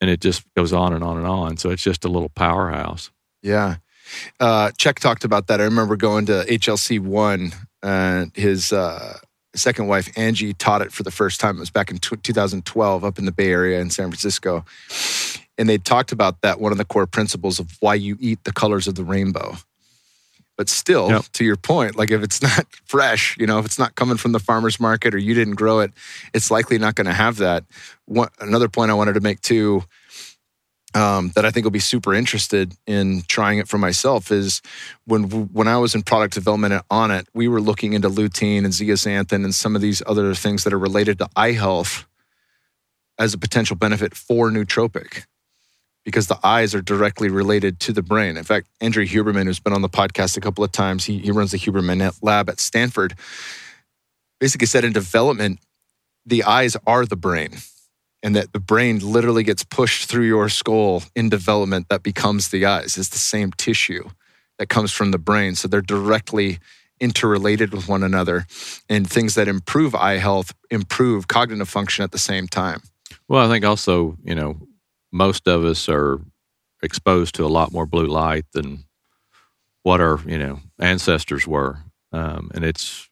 [0.00, 1.56] and it just goes on and on and on.
[1.56, 3.10] So it's just a little powerhouse.
[3.42, 3.76] Yeah.
[4.38, 5.60] Uh, Chek talked about that.
[5.60, 9.18] I remember going to HLC one, and his uh,
[9.54, 11.56] second wife Angie taught it for the first time.
[11.56, 14.64] It was back in t- 2012 up in the Bay Area in San Francisco,
[15.58, 18.52] and they talked about that one of the core principles of why you eat the
[18.52, 19.56] colors of the rainbow.
[20.56, 21.24] But still, Yep.
[21.34, 24.32] to your point, like if it's not fresh, you know, if it's not coming from
[24.32, 25.92] the farmer's market or you didn't grow it,
[26.32, 27.64] it's likely not going to have that.
[28.06, 29.84] One, another point I wanted to make too,
[30.94, 34.62] um, that I think will be super interested in trying it for myself is
[35.04, 38.68] when when I was in product development on it, we were looking into lutein and
[38.72, 42.06] zeaxanthin and some of these other things that are related to eye health
[43.18, 45.24] as a potential benefit for nootropic
[46.06, 48.36] because the eyes are directly related to the brain.
[48.36, 51.32] In fact, Andrew Huberman, who's been on the podcast a couple of times, he, he
[51.32, 53.16] runs the Huberman lab at Stanford,
[54.38, 55.58] basically said in development,
[56.24, 57.56] the eyes are the brain
[58.22, 62.64] and that the brain literally gets pushed through your skull in development that becomes the
[62.64, 62.96] eyes.
[62.96, 64.08] It's the same tissue
[64.58, 65.56] that comes from the brain.
[65.56, 66.60] So they're directly
[67.00, 68.46] interrelated with one another.
[68.88, 72.82] And things that improve eye health improve cognitive function at the same time.
[73.28, 74.56] Well, I think also, you know,
[75.16, 76.20] most of us are
[76.82, 78.84] exposed to a lot more blue light than
[79.82, 81.78] what our, you know, ancestors were.
[82.12, 83.08] Um, and it's,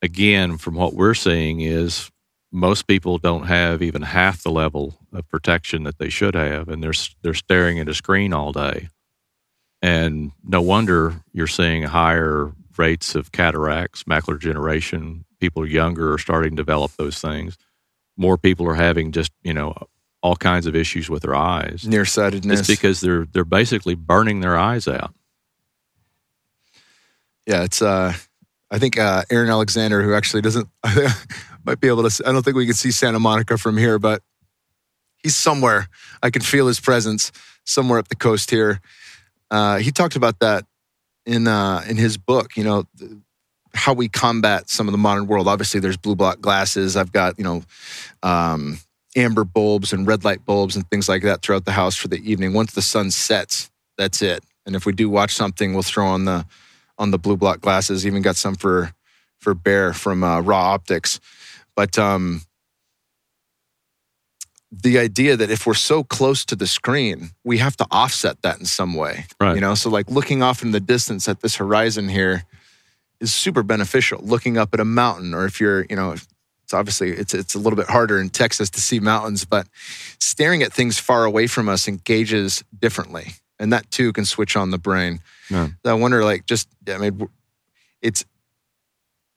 [0.00, 2.10] again, from what we're seeing, is
[2.50, 6.68] most people don't have even half the level of protection that they should have.
[6.68, 8.88] And they're, they're staring at a screen all day.
[9.82, 15.24] And no wonder you're seeing higher rates of cataracts, macular degeneration.
[15.40, 17.58] People younger are starting to develop those things.
[18.16, 19.74] More people are having just, you know,
[20.22, 21.84] all kinds of issues with their eyes.
[21.86, 22.60] Nearsightedness.
[22.60, 25.14] It's because they're they're basically burning their eyes out.
[27.46, 28.12] yeah, it's uh
[28.70, 30.68] I think uh Aaron Alexander who actually doesn't
[31.64, 34.22] might be able to I don't think we can see Santa Monica from here, but
[35.22, 35.88] he's somewhere.
[36.22, 37.30] I can feel his presence
[37.64, 38.80] somewhere up the coast here.
[39.50, 40.64] Uh he talked about that
[41.24, 43.12] in uh in his book, you know, th-
[43.74, 45.46] how we combat some of the modern world.
[45.46, 46.96] Obviously there's blue block glasses.
[46.96, 47.62] I've got, you know,
[48.22, 48.78] um
[49.16, 52.30] amber bulbs and red light bulbs and things like that throughout the house for the
[52.30, 52.52] evening.
[52.52, 54.44] Once the sun sets, that's it.
[54.66, 56.44] And if we do watch something, we'll throw on the
[56.98, 58.06] on the blue block glasses.
[58.06, 58.92] Even got some for
[59.38, 61.20] for Bear from uh, Raw Optics.
[61.74, 62.42] But um,
[64.72, 68.58] the idea that if we're so close to the screen, we have to offset that
[68.58, 69.26] in some way.
[69.40, 69.54] Right.
[69.54, 72.44] You know, so like looking off in the distance at this horizon here
[73.20, 74.20] is super beneficial.
[74.22, 76.16] Looking up at a mountain, or if you're, you know,
[76.66, 79.68] it's obviously it's it's a little bit harder in Texas to see mountains, but
[80.18, 84.72] staring at things far away from us engages differently, and that too can switch on
[84.72, 85.20] the brain.
[85.48, 85.68] Yeah.
[85.84, 87.28] I wonder, like, just I mean,
[88.02, 88.24] it's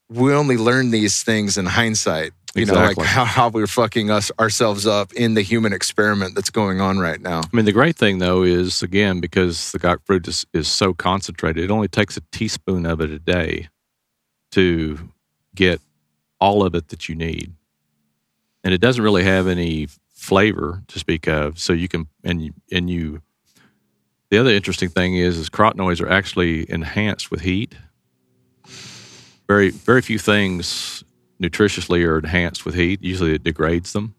[0.10, 2.32] we only learn these things in hindsight.
[2.56, 6.50] You know, like how, how we're fucking us ourselves up in the human experiment that's
[6.50, 7.42] going on right now.
[7.42, 10.96] I mean, the great thing though is again because the GAC fruit is, is so
[10.96, 13.70] concentrated, it only takes a teaspoon of it a day
[14.54, 15.12] to
[15.54, 15.80] get
[16.40, 17.54] all of it that you need,
[18.64, 21.60] and it doesn't really have any flavor to speak of.
[21.60, 23.22] So you can and you, and you.
[24.30, 27.76] The other interesting thing is, is carotenoids are actually enhanced with heat.
[29.48, 31.04] Very, very few things
[31.42, 33.04] nutritiously are enhanced with heat.
[33.04, 34.14] Usually, it degrades them.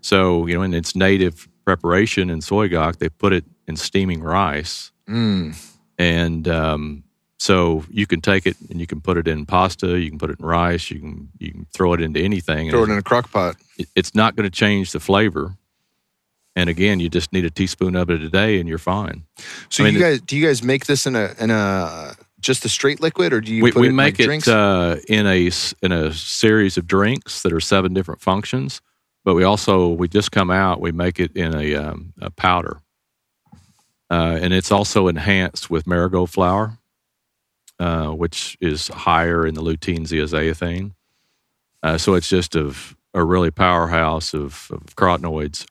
[0.00, 4.22] So, you know, in its native preparation in soy gok, they put it in steaming
[4.22, 4.92] rice.
[5.08, 5.54] Mm.
[5.98, 7.03] And um,
[7.38, 10.30] so you can take it and you can put it in pasta, you can put
[10.30, 12.70] it in rice, you can you can throw it into anything.
[12.70, 13.56] Throw it in a crock pot.
[13.94, 15.56] it's not going to change the flavor.
[16.56, 19.24] And again, you just need a teaspoon of it a day and you're fine.
[19.70, 22.64] So I mean, you guys, do you guys make this in a in a just
[22.64, 24.46] a straight liquid, or do you we put we it in make like drinks?
[24.46, 25.50] it uh, in a
[25.82, 28.80] in a series of drinks that are seven different functions.
[29.24, 32.80] But we also we just come out we make it in a, um, a powder,
[34.10, 36.78] uh, and it's also enhanced with marigold flour,
[37.78, 40.92] uh, which is higher in the lutein zeaxanthin.
[41.82, 42.74] Uh, so it's just a,
[43.12, 45.66] a really powerhouse of, of carotenoids.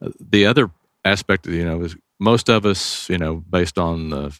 [0.00, 0.70] Uh, the other
[1.04, 4.38] aspect, you know, is most of us, you know, based on the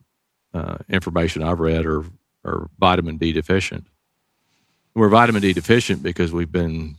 [0.53, 2.05] uh, information I've read, are
[2.45, 3.87] are vitamin D deficient.
[4.95, 6.97] We're vitamin D deficient because we've been,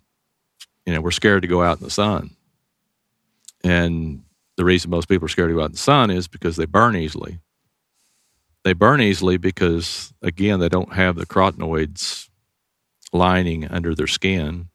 [0.85, 2.31] you know, we're scared to go out in the sun.
[3.63, 4.23] And
[4.55, 6.65] the reason most people are scared to go out in the sun is because they
[6.65, 7.39] burn easily.
[8.63, 12.29] They burn easily because, again, they don't have the carotenoids
[13.13, 14.69] lining under their skin.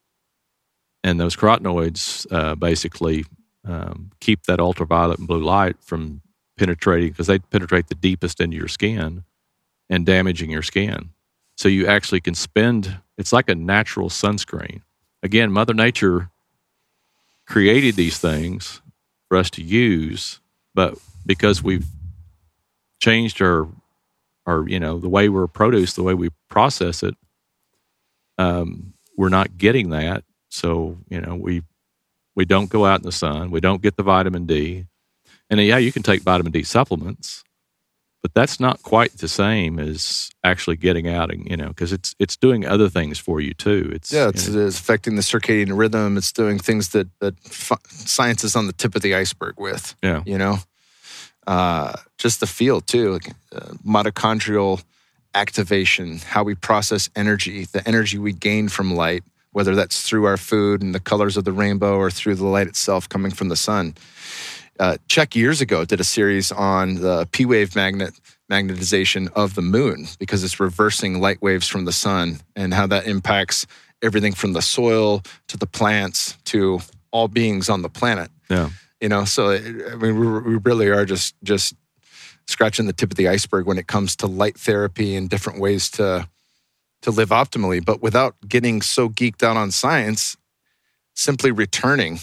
[1.02, 3.26] And those carotenoids uh, basically
[3.66, 6.22] um, keep that ultraviolet and blue light from
[6.56, 9.24] penetrating because they penetrate the deepest into your skin
[9.90, 11.10] and damaging your skin.
[11.56, 14.82] So you actually can spend it's like a natural sunscreen.
[15.22, 16.30] Again, Mother Nature
[17.46, 18.80] created these things
[19.28, 20.40] for us to use,
[20.74, 21.86] but because we've
[23.04, 23.68] changed our
[24.46, 27.14] our you know the way we're produced, the way we process it,
[28.38, 30.24] um, we're not getting that.
[30.48, 31.62] So you know we
[32.34, 33.50] we don't go out in the sun.
[33.50, 34.86] We don't get the vitamin D.
[35.50, 37.44] And yeah, you can take vitamin D supplements,
[38.22, 42.14] but that's not quite the same as actually getting out and you know because it's
[42.18, 43.90] it's doing other things for you too.
[43.92, 46.16] It's Yeah, it's, you know, it's affecting the circadian rhythm.
[46.16, 47.34] It's doing things that that
[47.88, 49.94] science is on the tip of the iceberg with.
[50.02, 50.58] yeah, You know,
[51.46, 54.82] uh, just the feel too, like uh, mitochondrial
[55.34, 60.36] activation, how we process energy, the energy we gain from light, whether that's through our
[60.36, 63.56] food and the colors of the rainbow or through the light itself coming from the
[63.56, 63.94] sun.
[64.78, 64.96] Uh,
[65.34, 68.12] years ago did a series on the P wave magnet
[68.50, 73.06] magnetization of the moon because it's reversing light waves from the sun and how that
[73.06, 73.66] impacts
[74.02, 76.80] everything from the soil to the plants to
[77.10, 78.68] all beings on the planet yeah,
[79.04, 79.60] you know so uh,
[79.92, 81.74] i mean we, we really are just just
[82.46, 85.90] scratching the tip of the iceberg when it comes to light therapy and different ways
[85.90, 86.26] to
[87.02, 90.38] to live optimally but without getting so geeked out on science
[91.14, 92.18] simply returning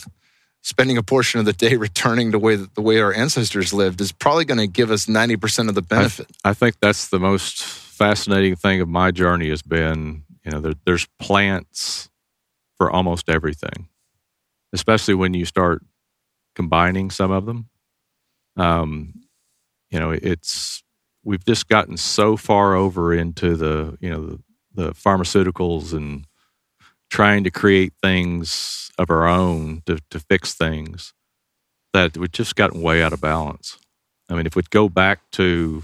[0.64, 4.02] spending a portion of the day returning the way that the way our ancestors lived
[4.02, 7.64] is probably going to give us 90% of the benefit I think that's the most
[8.02, 10.24] fascinating thing of my journey has been.
[10.44, 12.10] You know, there, there's plants
[12.78, 13.90] for almost everything,
[14.74, 15.84] especially when you start
[16.56, 17.70] combining some of them.
[18.58, 19.14] Um,
[19.90, 20.84] you know, it's
[21.24, 24.40] we've just gotten so far over into the you know the,
[24.74, 26.26] the pharmaceuticals and
[27.10, 31.14] trying to create things of our own to, to fix things
[31.94, 33.78] that we've just gotten way out of balance.
[34.30, 35.84] I mean, if we'd go back to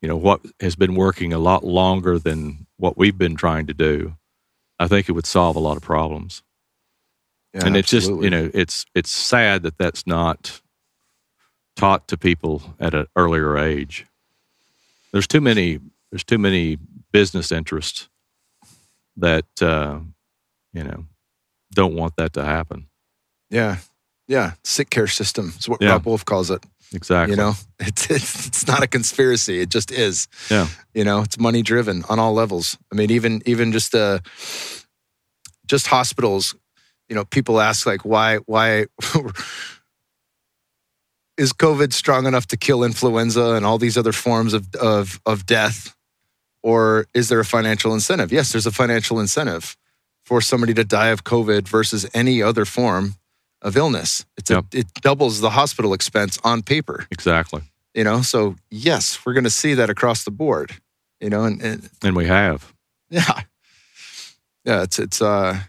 [0.00, 3.74] you know what has been working a lot longer than what we've been trying to
[3.74, 4.16] do,
[4.78, 6.42] I think it would solve a lot of problems.
[7.54, 10.60] Yeah, and it's just you know it's it's sad that that's not
[11.76, 14.06] taught to people at an earlier age.
[15.12, 15.78] There's too many
[16.10, 16.78] there's too many
[17.12, 18.08] business interests
[19.16, 20.00] that uh,
[20.72, 21.04] you know
[21.74, 22.88] don't want that to happen.
[23.50, 23.76] yeah
[24.28, 25.90] yeah sick care system is what Yeah.
[25.92, 27.32] Robb Wolf calls it Exactly.
[27.32, 29.60] You know, it's, it's it's not a conspiracy.
[29.60, 30.28] It just is.
[30.50, 30.66] Yeah.
[30.92, 32.76] You know, it's money driven on all levels.
[32.92, 34.18] I mean, even even just uh,
[35.66, 36.54] just hospitals.
[37.12, 38.86] You know, people ask like, why why
[41.36, 45.44] is COVID strong enough to kill influenza and all these other forms of of of
[45.44, 45.94] death,
[46.62, 48.32] or is there a financial incentive?
[48.32, 49.76] Yes, there's a financial incentive
[50.24, 53.16] for somebody to die of COVID versus any other form
[53.60, 54.24] of illness.
[54.38, 57.06] It's a, it doubles the hospital expense on paper.
[57.10, 57.60] Exactly.
[57.92, 60.72] You know, so yes, we're going to see that across the board.
[61.20, 62.72] You know, and, and And we have.
[63.10, 63.42] yeah,
[64.64, 65.60] yeah, it's it's uh,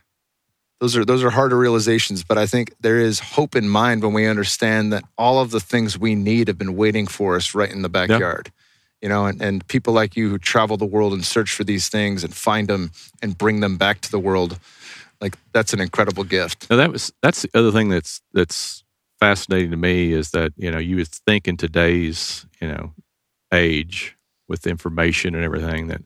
[0.84, 4.12] those are those are harder realizations, but I think there is hope in mind when
[4.12, 7.72] we understand that all of the things we need have been waiting for us right
[7.72, 8.52] in the backyard.
[9.02, 11.88] You know, and, and people like you who travel the world and search for these
[11.88, 14.60] things and find them and bring them back to the world,
[15.22, 16.70] like that's an incredible gift.
[16.70, 18.84] Now that was that's the other thing that's that's
[19.22, 22.92] fascinating to me is that you know you would think in today's you know
[23.54, 24.18] age
[24.50, 26.02] with information and everything that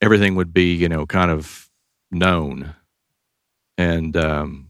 [0.00, 1.68] everything would be you know kind of
[2.12, 2.74] known,
[3.78, 4.68] and um,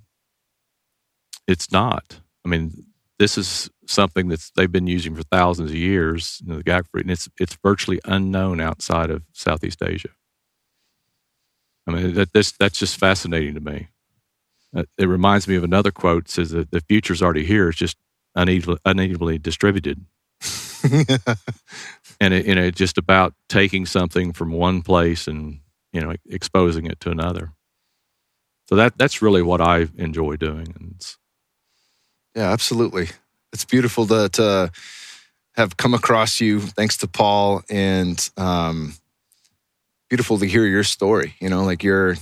[1.46, 2.20] it's not.
[2.44, 2.72] I mean,
[3.18, 6.40] this is something that's they've been using for thousands of years.
[6.44, 10.10] You know, the GAC fruit, and it's it's virtually unknown outside of Southeast Asia.
[11.86, 13.88] I mean, that this that's just fascinating to me.
[14.76, 17.68] Uh, It reminds me of another quote says that the future's already here.
[17.70, 17.96] It's just
[18.34, 20.04] unevenly, unevenly distributed.
[22.20, 25.60] and it, you know, it's just about taking something from one place and
[25.92, 27.52] you know exposing it to another.
[28.68, 31.16] So that that's really what I enjoy doing, and
[32.34, 33.08] Yeah, absolutely.
[33.52, 34.70] It's beautiful to, to
[35.54, 38.94] have come across you, thanks to Paul, and um,
[40.10, 41.34] beautiful to hear your story.
[41.40, 42.16] You know, like you're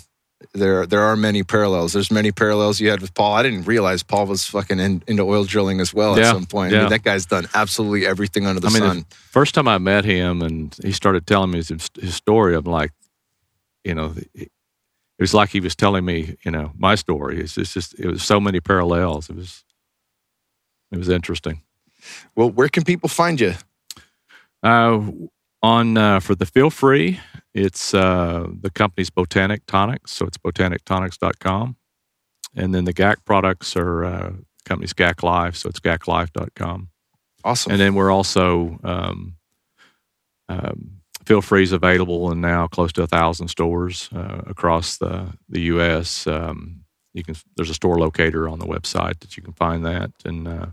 [0.53, 0.87] there.
[0.87, 1.95] There are many parallels.
[1.95, 3.33] There's many parallels you had with Paul.
[3.35, 6.47] I didn't realize Paul was fucking in, into oil drilling as well Yeah, at some
[6.47, 6.73] point.
[6.73, 6.83] I yeah.
[6.83, 8.99] mean, that guy's done absolutely everything under the I mean, sun.
[9.09, 12.65] the first time I met him and he started telling me his, his story, I'm
[12.65, 12.93] like,
[13.83, 14.15] you know,
[15.19, 17.41] it was like he was telling me, you know, my story.
[17.41, 19.31] It's just, just it was so many parallels.
[19.31, 19.65] It was,
[20.91, 21.63] it was interesting.
[22.35, 23.55] Well, where can people find you?
[24.63, 25.11] Uh,
[25.63, 27.21] on uh, for the feel free,
[27.55, 31.77] it's uh, the company's Botanic Tonics, so it's botanictonics.com.
[32.57, 34.33] And then the GAC products are uh,
[34.65, 36.89] company's GAC Life, so it's gaclife.com.
[37.45, 37.73] Awesome.
[37.73, 39.37] And then we're also um,
[40.49, 40.94] um,
[41.25, 45.61] Feel Free is available in now close to a thousand stores uh, across the the
[45.63, 46.27] U.S.
[46.27, 50.11] Um, you can there's a store locator on the website that you can find that,
[50.25, 50.67] and uh,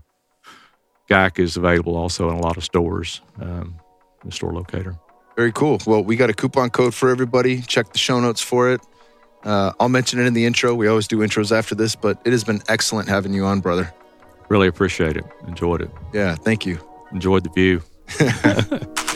[1.08, 3.20] GAC is available also in a lot of stores.
[3.40, 3.78] Um,
[4.24, 4.96] the store locator.
[5.36, 5.80] Very cool.
[5.86, 7.62] Well, we got a coupon code for everybody.
[7.62, 8.80] Check the show notes for it.
[9.44, 10.74] Uh, I'll mention it in the intro.
[10.74, 13.92] We always do intros after this, but it has been excellent having you on, brother.
[14.48, 15.24] Really appreciate it.
[15.48, 15.90] Enjoyed it.
[16.12, 16.78] Yeah, thank you.
[17.10, 17.82] Enjoyed the view.